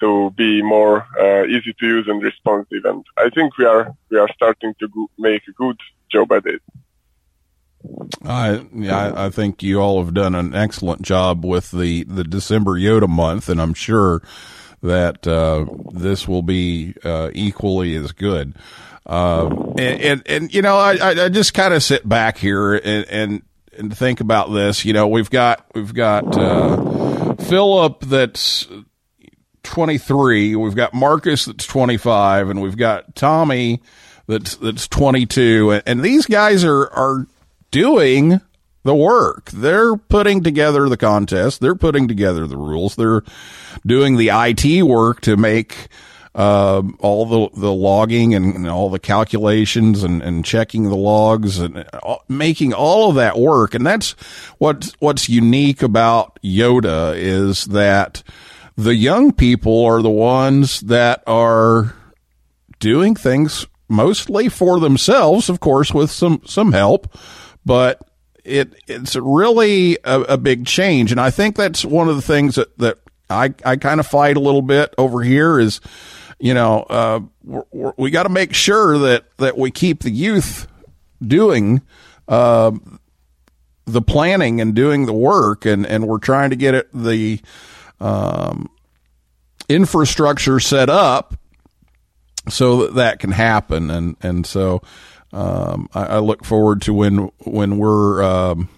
[0.00, 2.84] to be more uh, easy to use and responsive.
[2.84, 5.78] And I think we are we are starting to go- make a good
[6.10, 6.62] job at it.
[8.24, 12.24] I yeah, I, I think you all have done an excellent job with the the
[12.24, 14.22] December Yota month, and I'm sure
[14.82, 18.54] that uh, this will be uh, equally as good.
[19.06, 22.74] Um, and, and and you know, I I, I just kind of sit back here
[22.74, 23.42] and, and
[23.76, 24.84] and think about this.
[24.84, 28.66] You know, we've got we've got uh, Philip that's
[29.62, 30.56] 23.
[30.56, 33.82] We've got Marcus that's 25, and we've got Tommy
[34.26, 35.70] that's that's 22.
[35.70, 37.26] And, and these guys are are
[37.70, 38.40] doing
[38.84, 39.50] the work.
[39.50, 41.60] They're putting together the contest.
[41.60, 42.96] They're putting together the rules.
[42.96, 43.22] They're
[43.86, 45.88] doing the IT work to make
[46.34, 51.58] um, all the the logging and, and all the calculations and, and checking the logs
[51.58, 53.74] and all, making all of that work.
[53.74, 54.12] And that's
[54.58, 58.22] what what's unique about Yota is that
[58.76, 61.94] the young people are the ones that are
[62.78, 67.12] doing things mostly for themselves, of course, with some some help,
[67.68, 68.00] but
[68.44, 72.54] it it's really a, a big change, and I think that's one of the things
[72.54, 75.82] that that I I kind of fight a little bit over here is,
[76.40, 80.10] you know, uh, we're, we're, we got to make sure that that we keep the
[80.10, 80.66] youth
[81.22, 81.82] doing.
[82.26, 82.72] Uh,
[83.86, 87.40] the planning and doing the work and, and we're trying to get it the
[88.00, 88.68] um,
[89.66, 91.34] infrastructure set up
[92.50, 93.88] so that that can happen.
[93.88, 94.82] And, and so,
[95.32, 98.68] um, I, I look forward to when, when we're, um,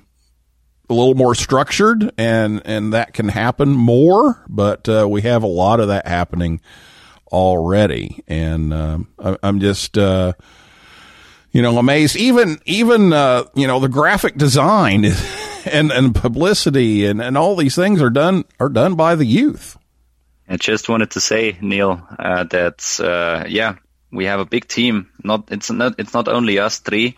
[0.88, 5.48] a little more structured and, and that can happen more, but, uh, we have a
[5.48, 6.60] lot of that happening
[7.30, 8.24] already.
[8.26, 10.32] And, um, I, I'm just, uh,
[11.52, 12.16] you know, amazed.
[12.16, 15.04] Even, even, uh, you know, the graphic design
[15.64, 19.76] and, and publicity and, and all these things are done, are done by the youth.
[20.50, 23.76] I just wanted to say, Neil, uh, that uh, yeah,
[24.12, 25.10] we have a big team.
[25.22, 27.16] Not it's not it's not only us three.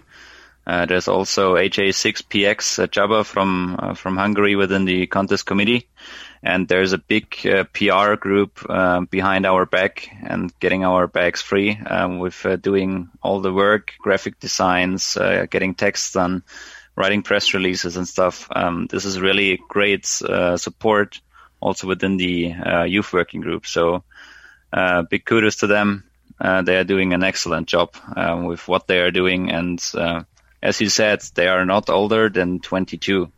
[0.64, 5.88] Uh, there's also HA6PX uh, Jabba from uh, from Hungary within the contest committee,
[6.43, 11.43] and there's a big uh, PR group uh, behind our back and getting our bags
[11.43, 15.18] free um, with uh, doing all the work, graphic designs,
[15.51, 16.45] getting texts done,
[16.95, 18.47] writing press releases and stuff.
[18.55, 21.20] Um, this is really great support
[21.59, 22.55] also within the
[22.86, 23.66] youth working group.
[23.66, 24.05] So
[25.11, 26.05] big kudos to them.
[26.43, 30.24] Uh, they are doing an excellent job uh, with what they are doing, and uh,
[30.61, 33.30] as you said, they are not older than 22.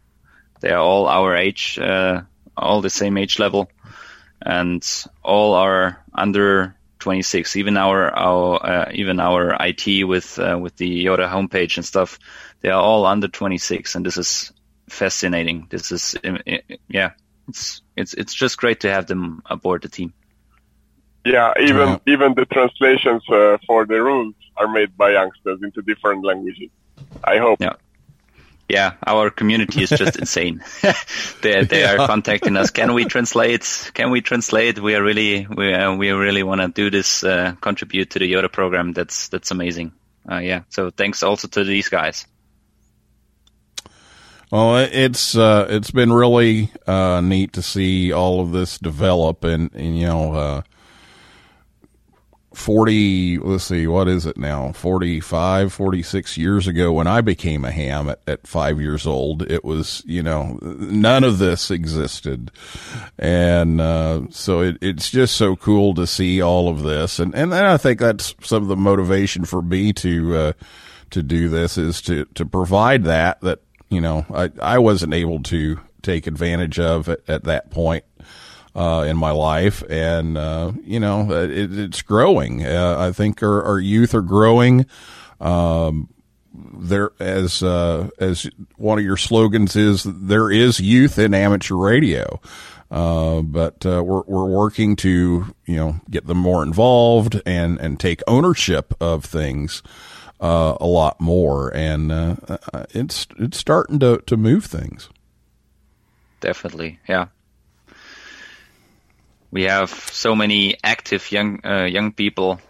[0.61, 2.22] They are all our age, uh,
[2.57, 3.70] all the same age level,
[4.40, 4.82] and
[5.22, 7.57] all are under 26.
[7.57, 12.18] Even our our uh, even our IT with uh, with the Yota homepage and stuff,
[12.62, 14.50] they are all under 26, and this is
[14.88, 15.66] fascinating.
[15.68, 16.38] This is um,
[16.88, 17.11] yeah,
[17.48, 20.14] it's it's it's just great to have them aboard the team.
[21.24, 21.98] Yeah, even Yeah.
[22.14, 26.70] even the translations uh, for the rules are made by youngsters into different languages.
[27.24, 27.60] I hope.
[27.60, 27.74] Yeah.
[28.66, 30.62] Yeah, our community is just insane.
[31.42, 32.70] they they are contacting us.
[32.70, 33.90] Can we translate?
[33.94, 34.78] Can we translate?
[34.78, 37.22] We are really we uh, we really want to do this.
[37.24, 38.92] Uh, contribute to the Yota program.
[38.94, 39.92] That's that's amazing.
[40.30, 40.62] Uh, yeah.
[40.70, 42.26] So thanks also to these guys.
[44.50, 49.44] Well, it- it's uh, it's been really uh, neat to see all of this develop,
[49.44, 50.62] and, and you know, uh,
[52.55, 53.38] forty.
[53.38, 54.72] Let's see, what is it now?
[54.72, 59.64] 45, 46 years ago, when I became a ham at, at five years old, it
[59.64, 62.50] was you know none of this existed,
[63.18, 67.55] and uh, so it, it's just so cool to see all of this, and and
[67.55, 70.36] I think that's some of the motivation for me to.
[70.36, 70.52] Uh,
[71.11, 75.42] to do this is to, to provide that that you know I, I wasn't able
[75.44, 78.05] to take advantage of at, at that point
[78.74, 82.64] uh, in my life, and uh, you know it, it's growing.
[82.64, 84.86] Uh, I think our, our youth are growing.
[85.40, 86.08] Um,
[86.52, 92.40] there, as uh, as one of your slogans is, there is youth in amateur radio.
[92.90, 97.98] Uh, but uh, we're we're working to you know get them more involved and and
[97.98, 99.82] take ownership of things
[100.40, 105.08] uh, a lot more, and uh, uh, it's it's starting to to move things.
[106.40, 107.00] Definitely.
[107.08, 107.28] Yeah.
[109.55, 112.61] We have so many active young uh, young people,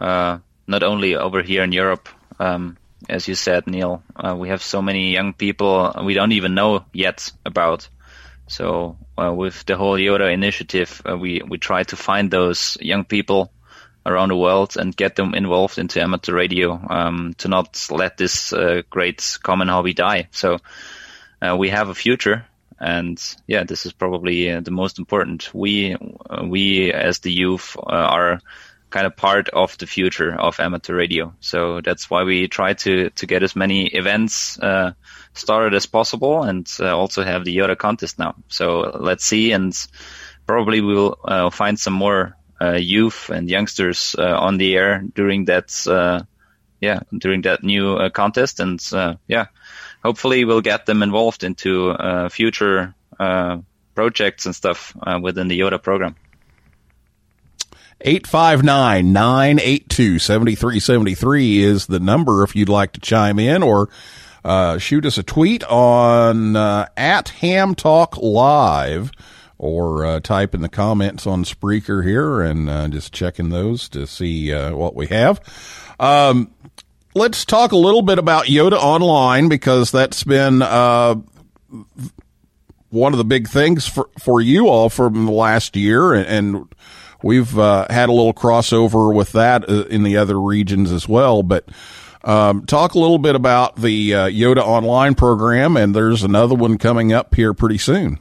[0.00, 2.08] uh, not only over here in Europe,
[2.40, 2.78] um,
[3.08, 4.02] as you said, Neil.
[4.16, 7.88] Uh, we have so many young people we don't even know yet about.
[8.48, 13.04] So uh, with the whole Yota initiative, uh, we we try to find those young
[13.04, 13.52] people
[14.04, 18.52] around the world and get them involved into amateur radio um, to not let this
[18.52, 20.26] uh, great common hobby die.
[20.32, 20.58] So
[21.56, 22.46] we have a future,
[22.82, 25.48] and yeah, this is probably uh, the most important.
[25.54, 28.40] We uh, we as the youth uh, are
[28.90, 31.32] kind of part of the future of amateur radio.
[31.40, 34.92] So that's why we try to to get as many events uh,
[35.32, 38.34] started as possible, and uh, also have the Yota contest now.
[38.48, 39.72] So let's see, and
[40.46, 46.26] probably we will find some more youth and youngsters on the air during that
[46.80, 48.80] yeah during that new contest, and
[49.28, 49.46] yeah,
[50.02, 53.58] hopefully we'll get them involved into uh, future uh,
[53.94, 56.16] projects and stuff uh, within the Yota program.
[58.04, 63.90] 859 982 7373 is the number if you'd like to chime in or
[64.44, 69.12] uh, shoot us a tweet on uh, at Ham Talk Live
[69.56, 74.52] or uh, type in the comments on Spreaker here and just checking those to see
[74.52, 75.40] what we have.
[76.00, 76.50] Um,
[77.14, 81.16] let's talk a little bit about Yota Online because that's been uh,
[82.90, 86.74] one of the big things for, for you all from the last year and, and
[87.22, 91.42] we've uh, had a little crossover with that uh, in the other regions as well.
[91.42, 91.68] But
[92.24, 96.78] um, talk a little bit about the uh, yota online program and there's another one
[96.78, 98.18] coming up here pretty soon.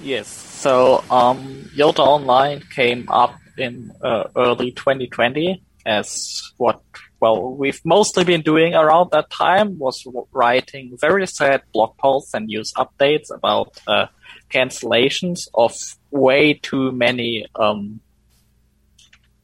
[0.00, 0.28] Yes.
[0.28, 6.80] So um, Yota Online came up in uh, early 2020 as what
[7.20, 12.46] well we've mostly been doing around that time was writing very sad blog posts and
[12.46, 14.06] news updates about uh,
[14.50, 15.74] cancellations of
[16.10, 18.00] way too many um,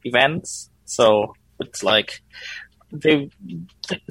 [0.03, 0.69] events.
[0.85, 2.21] So it's like
[2.91, 3.29] the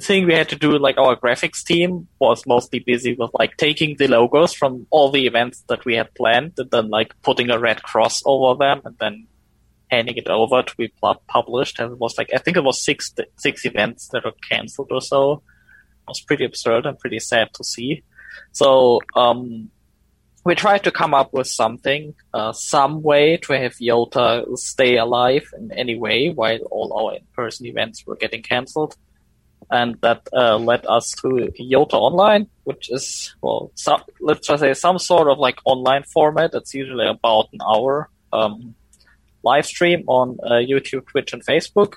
[0.01, 3.95] thing we had to do, like our graphics team was mostly busy with like taking
[3.97, 7.59] the logos from all the events that we had planned and then like putting a
[7.59, 9.27] red cross over them and then
[9.89, 10.91] handing it over to be
[11.27, 11.79] published.
[11.79, 15.01] And it was like, I think it was six, six events that were canceled or
[15.01, 15.33] so.
[15.33, 18.03] It was pretty absurd and pretty sad to see.
[18.51, 19.69] So, um,
[20.43, 25.49] we tried to come up with something, uh, some way to have Yota stay alive
[25.57, 28.95] in any way while all our in-person events were getting cancelled.
[29.71, 31.27] and that uh, led us to
[31.59, 36.51] Yota Online, which is well, some, let's just say some sort of like online format.
[36.53, 38.75] It's usually about an hour um,
[39.45, 41.93] live stream on uh, YouTube, Twitch, and Facebook.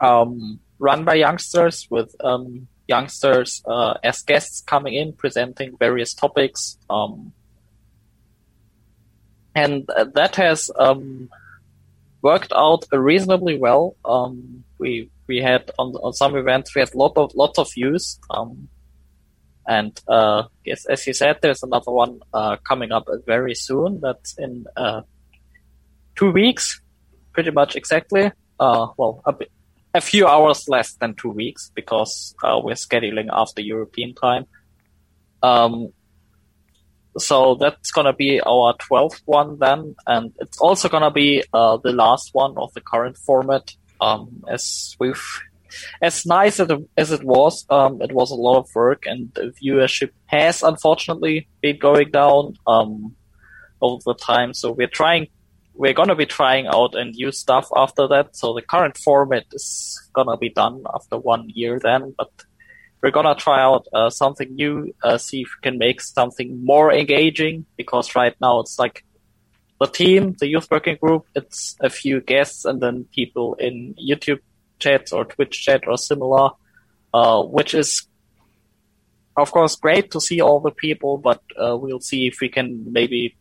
[0.00, 6.78] Um, run by youngsters with um, youngsters uh, as guests coming in presenting various topics.
[6.88, 7.32] Um,
[9.54, 11.28] and that has um,
[12.22, 13.96] worked out reasonably well.
[14.04, 18.18] Um, we we had on on some events we had lot of lots of views.
[18.30, 18.68] Um,
[19.66, 20.44] and uh,
[20.88, 24.00] as you said, there's another one uh, coming up very soon.
[24.00, 25.02] That's in uh,
[26.18, 26.80] two weeks,
[27.32, 28.32] pretty much exactly.
[28.58, 29.50] Uh, well, a, bit,
[29.94, 34.44] a few hours less than two weeks because uh, we're scheduling after European time.
[35.42, 35.92] Um,
[37.16, 41.92] so that's gonna be our 12th one then, and it's also gonna be uh, the
[41.92, 43.74] last one of the current format.
[44.00, 45.40] Um, as we've,
[46.00, 50.10] as nice as it, was, um, it was a lot of work, and the viewership
[50.26, 53.16] has unfortunately been going down um,
[53.80, 54.54] over the time.
[54.54, 55.28] So we're trying,
[55.78, 58.34] we're gonna be trying out and new stuff after that.
[58.34, 62.30] So the current format is gonna be done after one year then, but
[63.00, 66.92] we're gonna try out uh, something new, uh, see if we can make something more
[66.92, 69.04] engaging, because right now it's like
[69.80, 74.40] the team, the youth working group, it's a few guests and then people in YouTube
[74.80, 76.50] chat or Twitch chat or similar,
[77.14, 78.08] uh, which is
[79.36, 82.92] of course great to see all the people, but uh, we'll see if we can
[82.92, 83.36] maybe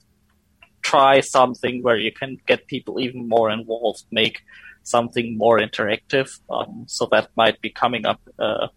[0.87, 4.41] try something where you can get people even more involved, make
[4.83, 6.29] something more interactive.
[6.49, 8.67] Um, so that might be coming up uh,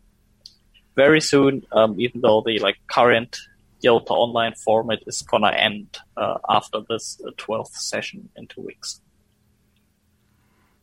[0.96, 3.36] very soon, um, even though the like current
[3.84, 9.00] Yota Online format is gonna end uh, after this uh, twelfth session in two weeks.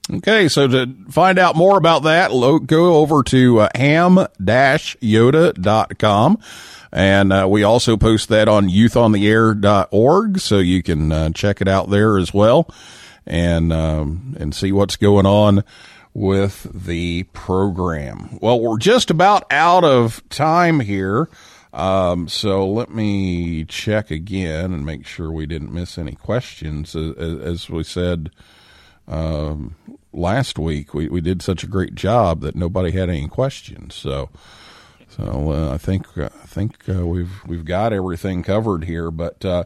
[0.10, 4.30] Okay, so to find out more about that, lo- go over to uh, ham-yota.com.
[6.92, 11.90] And uh, we also post that on youthontheair.org, so you can uh, check it out
[11.90, 12.70] there as well
[13.26, 15.64] and um, and see what's going on
[16.14, 18.40] with the program.
[18.42, 21.30] Well, we're just about out of time here.
[21.74, 26.96] Um, so let me check again and make sure we didn't miss any questions.
[26.96, 28.32] As, as we said
[29.08, 29.76] um,
[30.12, 33.94] last week, we, we did such a great job that nobody had any questions.
[33.94, 34.30] So,
[35.18, 39.10] so uh, I think uh, I think uh, we've we've got everything covered here.
[39.12, 39.64] But uh,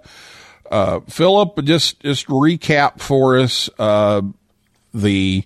[0.70, 4.22] uh, Philip, just just recap for us uh,
[4.94, 5.44] the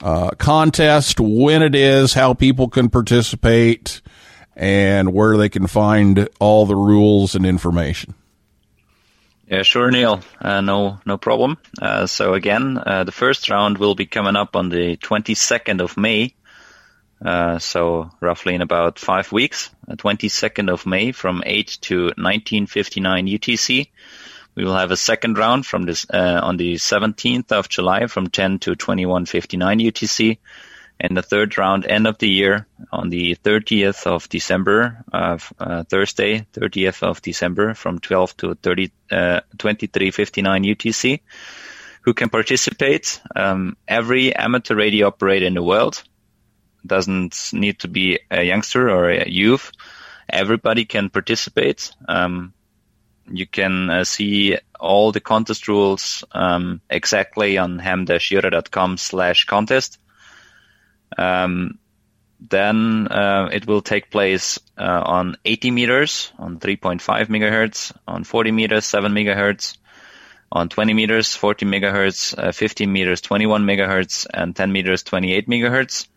[0.00, 4.02] contest, when it is, how people can participate
[4.56, 8.14] and where they can find all the rules and information.
[9.50, 10.20] Yeah, sure, Neil.
[10.40, 11.58] Uh, no, no problem.
[11.80, 15.96] Uh, so again, uh, the first round will be coming up on the 22nd of
[15.96, 16.34] May.
[17.22, 23.88] Uh, so roughly in about five weeks, 22nd of May from 8 to 1959 UTC.
[24.54, 28.28] We will have a second round from this uh, on the 17th of July from
[28.28, 30.38] 10 to 2159 UTC
[31.00, 35.82] and the third round end of the year on the 30th of December, uh, uh,
[35.84, 41.20] Thursday, 30th of December from 12 to 30, uh, 2359 UTC.
[42.02, 43.20] Who can participate?
[43.34, 46.02] Um, every amateur radio operator in the world
[46.86, 49.72] doesn't need to be a youngster or a youth.
[50.28, 51.92] Everybody can participate.
[52.08, 52.54] Um,
[53.30, 59.98] you can uh, see all the contest rules um, exactly on ham-yota.com slash contest.
[61.16, 61.78] Um,
[62.40, 68.52] then uh, it will take place uh, on 80 meters, on 3.5 megahertz, on 40
[68.52, 69.78] meters, 7 megahertz,
[70.52, 76.08] on 20 meters, 40 megahertz, uh, 15 meters, 21 megahertz, and 10 meters, 28 megahertz.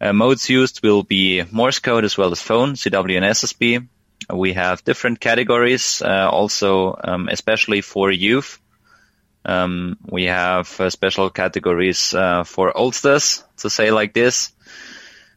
[0.00, 3.88] Uh, modes used will be Morse code as well as phone, CW and SSB.
[4.32, 8.60] We have different categories, uh, also um, especially for youth.
[9.44, 14.52] Um, we have uh, special categories uh, for oldsters, to say like this.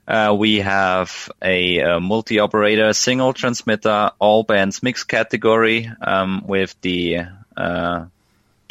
[0.08, 7.20] Uh, we have a, a, multi-operator single transmitter all bands mix category um, with the
[7.56, 8.06] uh,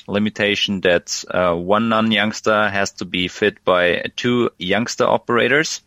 [0.09, 5.83] limitation that uh, one non-youngster has to be fit by two youngster operators.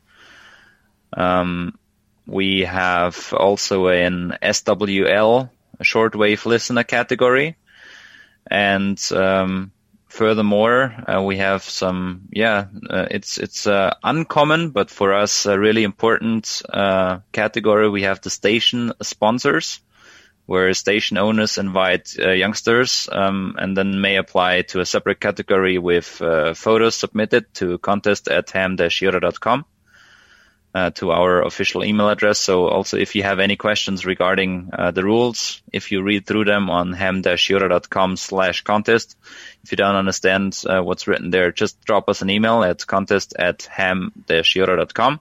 [1.12, 1.78] Um,
[2.26, 5.50] we have also an SWL
[5.84, 7.58] shortwave listener category
[8.50, 9.72] and um,
[10.08, 15.58] furthermore, uh, we have some, yeah, uh, it's it's uh, uncommon, but for us a
[15.58, 17.90] really important uh, category.
[17.90, 19.80] We have the station sponsors,
[20.52, 25.78] where station owners invite uh, youngsters, um, and then may apply to a separate category
[25.78, 29.64] with uh, photos submitted to contest at ham-yota.com.
[30.76, 32.38] uh, to our official email address.
[32.38, 36.46] So also if you have any questions regarding uh, the rules, if you read through
[36.46, 39.18] them on ham-yota.com slash contest,
[39.64, 43.36] if you don't understand uh, what's written there, just drop us an email at contest
[43.40, 45.20] at ham-yota.com.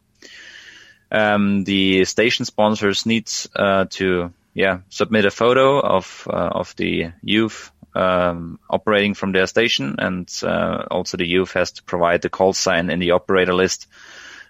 [1.13, 7.13] Um, the station sponsors need uh, to yeah submit a photo of uh, of the
[7.23, 12.29] youth um, operating from their station, and uh, also the youth has to provide the
[12.29, 13.87] call sign in the operator list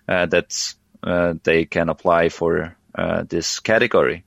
[0.08, 4.24] uh, that uh, they can apply for uh, this category.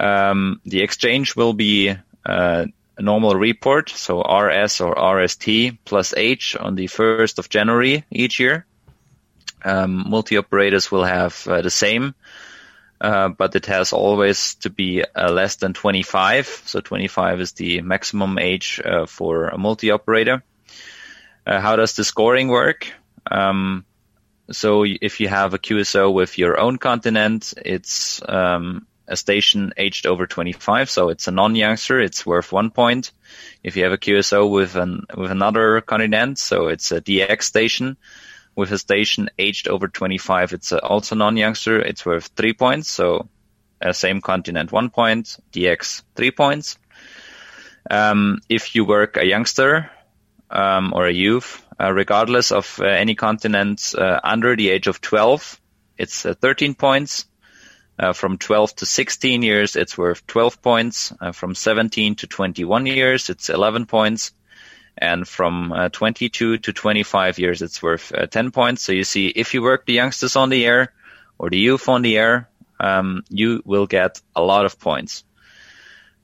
[0.00, 1.90] Um, the exchange will be
[2.24, 2.66] uh,
[2.96, 8.40] a normal report, so RS or RST plus H on the 1st of January each
[8.40, 8.66] year.
[9.64, 12.14] Um, multi-operators will have the same,
[13.02, 16.46] uh, but it has always to be uh, less than 25.
[16.66, 20.44] So 25 is the maximum age uh, for a multi-operator.
[21.44, 22.92] Uh, how does the scoring work?
[23.28, 23.84] Um,
[24.52, 30.06] so if you have a QSO with your own continent, it's um, a station aged
[30.06, 32.00] over 25, so it's a non-youngster.
[32.00, 33.10] It's worth one point.
[33.64, 37.96] If you have a QSO with an with another continent, so it's a DX station
[38.54, 41.80] with a station aged over 25, it's also non-youngster.
[41.80, 42.90] It's worth three points.
[42.90, 43.28] So
[43.80, 45.36] uh, same continent, one point.
[45.52, 46.78] DX, three points.
[47.90, 49.90] Um, if you work a youngster
[50.50, 55.00] um, or a youth, uh, regardless of uh, any continent uh, under the age of
[55.00, 55.60] 12,
[55.98, 57.26] it's uh, 13 points.
[57.98, 61.12] Uh, from 12 to 16 years, it's worth 12 points.
[61.20, 64.32] Uh, from 17 to 21 years, it's 11 points.
[64.96, 68.82] And from uh, 22 to 25 years, it's worth uh, 10 points.
[68.82, 70.92] So you see, if you work the youngsters on the air
[71.38, 75.24] or the youth on the air, um, you will get a lot of points.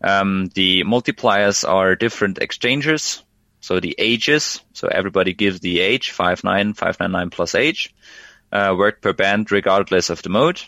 [0.02, 3.22] Um, the multipliers are different exchangers.
[3.60, 7.94] So the ages, so everybody gives the age, 59, 599 plus age,
[8.52, 10.60] uh, per band regardless of the mode.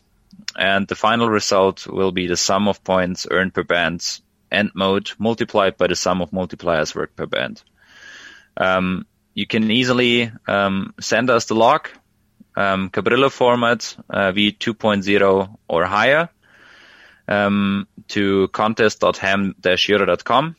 [0.56, 4.20] And the final result will be the sum of points earned per band
[4.50, 7.62] and mode multiplied by the sum of multipliers worked per band.
[8.56, 11.88] Um, you can easily um, send us the log,
[12.56, 16.28] um, Cabrillo format, uh, v2.0 or higher,
[17.28, 20.56] um, to contest.ham-euro.com.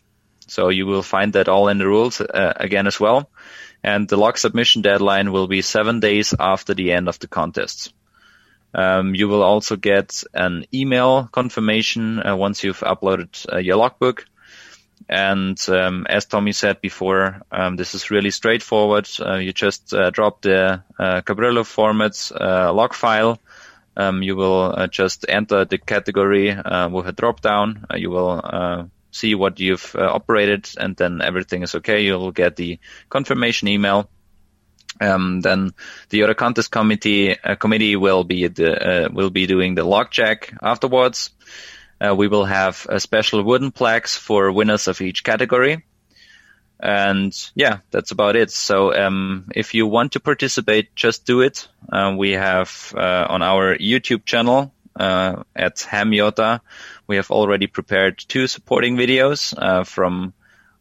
[0.47, 3.29] So you will find that all in the rules uh, again as well.
[3.83, 7.93] And the log submission deadline will be seven days after the end of the contest.
[8.73, 14.25] Um, you will also get an email confirmation uh, once you've uploaded uh, your logbook.
[15.09, 19.07] And um, as Tommy said before, um, this is really straightforward.
[19.19, 23.39] Uh, you just uh, drop the uh, Cabrillo format uh, log file.
[23.97, 27.85] Um, you will uh, just enter the category uh, with a drop down.
[27.95, 32.03] You will see what you've operated, and then everything is okay.
[32.03, 32.79] You'll get the
[33.09, 34.09] confirmation email.
[35.01, 35.71] Um, then
[36.09, 41.31] the other contest committee committee will be the will be doing the log check afterwards.
[42.01, 45.83] Uh, we will have a special wooden plaques for winners of each category.
[46.79, 48.49] And yeah, that's about it.
[48.49, 51.67] So um, if you want to participate, just do it.
[51.91, 56.61] Uh, we have uh, on our YouTube channel uh, at Hamyota,
[57.07, 60.33] we have already prepared two supporting videos uh, from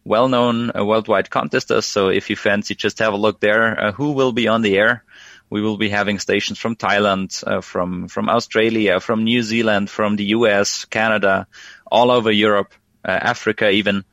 [0.05, 1.87] well-known uh, worldwide contesters.
[1.87, 3.79] So if you fancy, just have a look there.
[3.79, 5.05] Uh, who will be on the air?
[5.51, 10.15] We will be having stations from Thailand, uh, from from Australia, from New Zealand, from
[10.15, 11.49] the US, Canada,
[11.91, 12.73] all over Europe,
[13.05, 14.05] uh, Africa, even.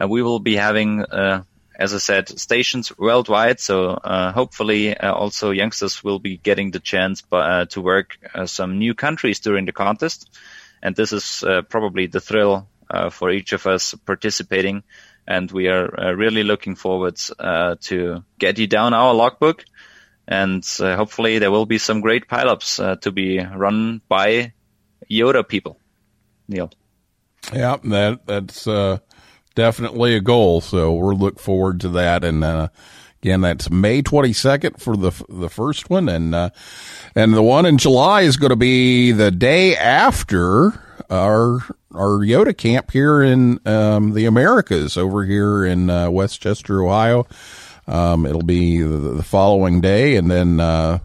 [0.00, 1.42] Uh, we will be having, uh,
[1.74, 3.58] as I said, stations worldwide.
[3.58, 8.16] So uh, hopefully, uh, also youngsters will be getting the chance to work
[8.46, 10.30] some new countries during the contest,
[10.82, 12.68] and this is probably the thrill
[13.10, 14.84] for each of us participating.
[15.26, 19.64] And we are really looking forward to get you down our logbook
[20.30, 24.52] and uh, hopefully there will be some great pileups uh, to be run by
[25.10, 25.78] Yota people.
[26.48, 26.70] Neil.
[27.52, 28.98] Yeah, that that's uh,
[29.54, 30.60] definitely a goal.
[30.60, 32.24] So we'll look forward to that.
[32.24, 32.68] And uh,
[33.22, 36.50] again, that's May twenty second for the the first one, and uh,
[37.14, 41.60] and the one in July is going to be the day after our
[41.92, 47.26] our Yota camp here in um, the Americas over here in uh, Westchester, Ohio.
[47.90, 51.00] Um, it'll be the, the following day, and then uh,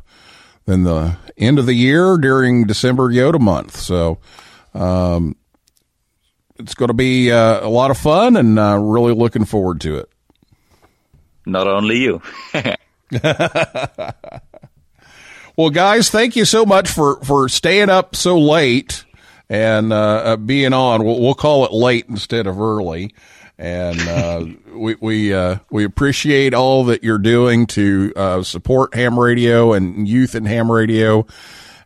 [0.65, 3.75] then the end of the year during December Yota month.
[3.75, 4.19] So
[4.75, 5.36] um,
[6.57, 9.97] it's going to be uh, a lot of fun, and uh, really looking forward to
[9.97, 10.09] it.
[11.47, 12.21] Not only you.
[15.55, 19.05] well, guys, thank you so much for for staying up so late
[19.49, 21.03] and uh, being on.
[21.03, 23.15] We'll, we'll call it late instead of early
[23.58, 29.20] and uh, we we uh, we appreciate all that you're doing to uh, support ham
[29.20, 31.26] radio and youth and ham radio.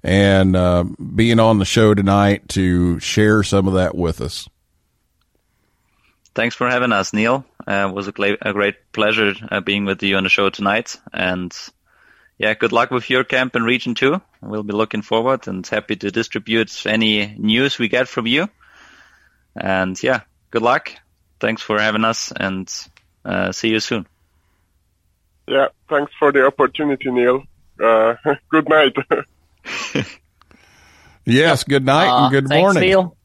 [0.01, 4.47] and uh, being on the show tonight to share some of that with us.
[6.33, 7.43] Thanks for having us, Neil.
[7.67, 10.49] Uh, it was a, gla- a great pleasure uh, being with you on the show
[10.49, 10.95] tonight.
[11.11, 11.53] And
[12.37, 14.21] yeah, good luck with your camp in Region 2.
[14.41, 18.47] We'll be looking forward and happy to distribute any news we get from you.
[19.55, 20.93] And yeah, good luck.
[21.39, 22.71] Thanks for having us and
[23.25, 24.05] uh, see you soon.
[25.47, 27.43] Yeah, thanks for the opportunity, Neil.
[27.83, 28.15] Uh,
[28.49, 28.95] good night.
[31.25, 32.81] Yes, good night Uh, and good thanks, morning.
[32.81, 33.15] Neil.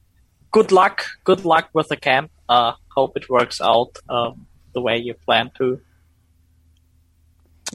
[0.51, 1.07] Good luck.
[1.25, 2.31] Good luck with the camp.
[2.49, 5.81] Uh, hope it works out um, the way you plan to.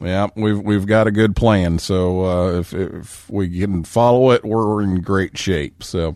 [0.02, 1.80] Yeah, we've we've got a good plan.
[1.80, 5.84] So uh, if if we can follow it, we're in great shape.
[5.84, 6.16] So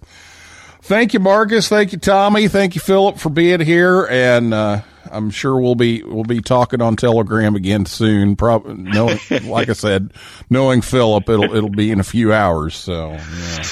[0.84, 1.68] thank you, Marcus.
[1.68, 2.48] Thank you, Tommy.
[2.48, 4.06] Thank you, Philip, for being here.
[4.06, 4.82] And uh,
[5.12, 8.36] I'm sure we'll be we'll be talking on Telegram again soon.
[8.36, 10.14] Probably knowing, like I said,
[10.50, 12.76] knowing Philip, it'll it'll be in a few hours.
[12.76, 13.64] So yeah.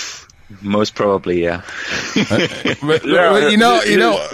[0.62, 1.62] Most probably, yeah.
[2.16, 4.30] but, Yeah, but you know, you know,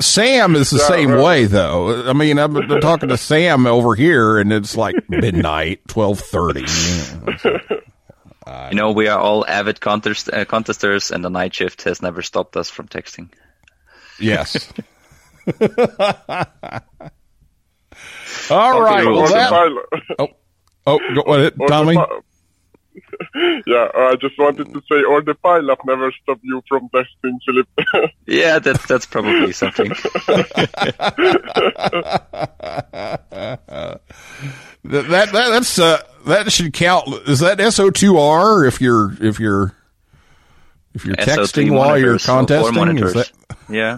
[0.00, 2.08] Sam is the same way, though.
[2.08, 6.60] I mean, I'm talking to Sam over here, and it's like midnight, twelve thirty.
[6.60, 7.80] You know,
[8.92, 12.70] we are all avid contest- uh, contesters, and the night shift has never stopped us
[12.70, 13.28] from texting.
[14.18, 14.72] Yes.
[18.50, 19.04] All right.
[19.04, 19.52] or Well, that,
[20.18, 20.28] oh,
[20.86, 21.96] oh, go ahead, or Tommy.
[23.32, 27.38] Pi- yeah, I just wanted to say, or the pilot never stop you from testing,
[27.46, 27.68] Philip.
[28.26, 29.92] Yeah, that's that's probably something.
[34.84, 37.06] That, that that that's uh that should count.
[37.28, 39.72] Is that SO two R if you're if you're
[40.94, 42.98] if you're SO3 texting while you're monitors or contesting?
[42.98, 43.30] Is that,
[43.70, 43.96] Yeah.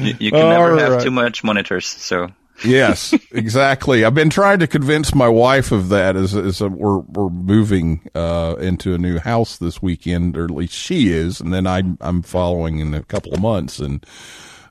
[0.00, 2.28] you, you can never All have too much monitors, so
[2.64, 4.04] yes, exactly.
[4.04, 8.08] I've been trying to convince my wife of that as, as uh, we're we're moving
[8.14, 11.82] uh, into a new house this weekend, or at least she is, and then I
[12.00, 14.04] I'm following in a couple of months, and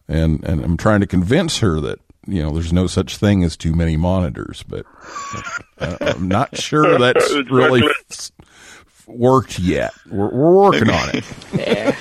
[0.08, 3.58] and and I'm trying to convince her that you know there's no such thing as
[3.58, 4.86] too many monitors, but
[5.80, 7.84] uh, I'm not sure that's really
[9.08, 9.94] worked yet.
[10.10, 11.26] We're, we're working on it.
[11.54, 11.96] Yeah.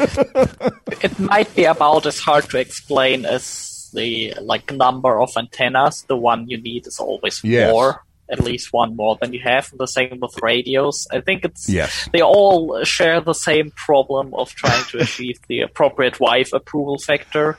[1.03, 6.03] it might be about as hard to explain as the like number of antennas.
[6.09, 7.71] The one you need is always Yes.
[7.73, 9.71] more, at least one more than you have.
[9.79, 11.07] The same with radios.
[11.13, 12.09] I think it's Yes.
[12.13, 17.59] they all share the same problem of trying to achieve the appropriate wife approval factor.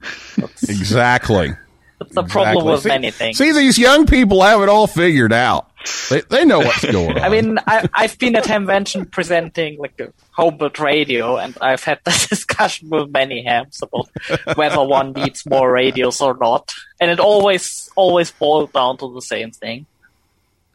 [0.36, 1.54] That's, Exactly.
[2.02, 3.38] That's the problem with see, many things.
[3.38, 5.70] See, these young people have it all figured out.
[6.10, 7.18] They they know what's going on.
[7.22, 12.00] I mean, I, I've been at Hamvention presenting like a homebrew radio, and I've had
[12.04, 14.08] this discussion with many hams about
[14.56, 19.22] whether one needs more radios or not, and it always always boils down to the
[19.22, 19.86] same thing.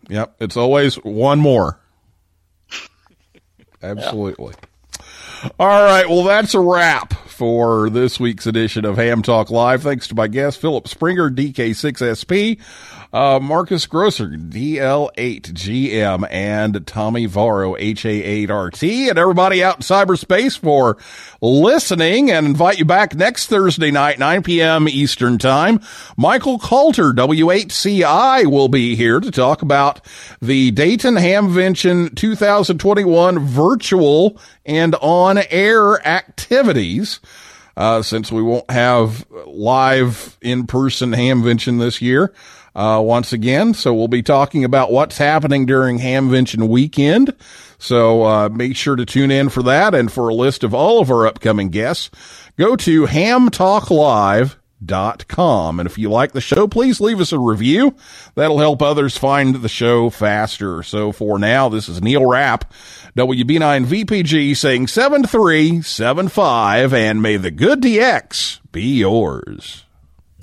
[0.10, 1.80] Yep, it's always one more.
[3.82, 4.54] Absolutely.
[5.60, 9.84] All right, well, that's a wrap for this week's edition of Ham Talk Live.
[9.84, 12.60] Thanks to my guest, Philip Springer, DK6SP,
[13.18, 20.98] uh, Marcus Grosser, DL8GM, and Tommy Varro, HA8RT, and everybody out in cyberspace for
[21.42, 24.88] listening and invite you back next Thursday night, 9 p.m.
[24.88, 25.80] Eastern Time.
[26.16, 30.00] Michael Kalter, W8CI, will be here to talk about
[30.40, 37.20] the Dayton Hamvention 2021 virtual and on air activities.
[37.76, 42.34] Uh, since we won't have live in person Hamvention this year,
[42.78, 43.74] uh, once again.
[43.74, 47.36] So we'll be talking about what's happening during Hamvention weekend.
[47.80, 49.94] So, uh, make sure to tune in for that.
[49.94, 52.10] And for a list of all of our upcoming guests,
[52.58, 55.80] go to hamtalklive.com.
[55.80, 57.96] And if you like the show, please leave us a review.
[58.36, 60.82] That'll help others find the show faster.
[60.82, 62.74] So for now, this is Neil Rapp,
[63.16, 69.84] WB9 VPG saying 7375 and may the good DX be yours.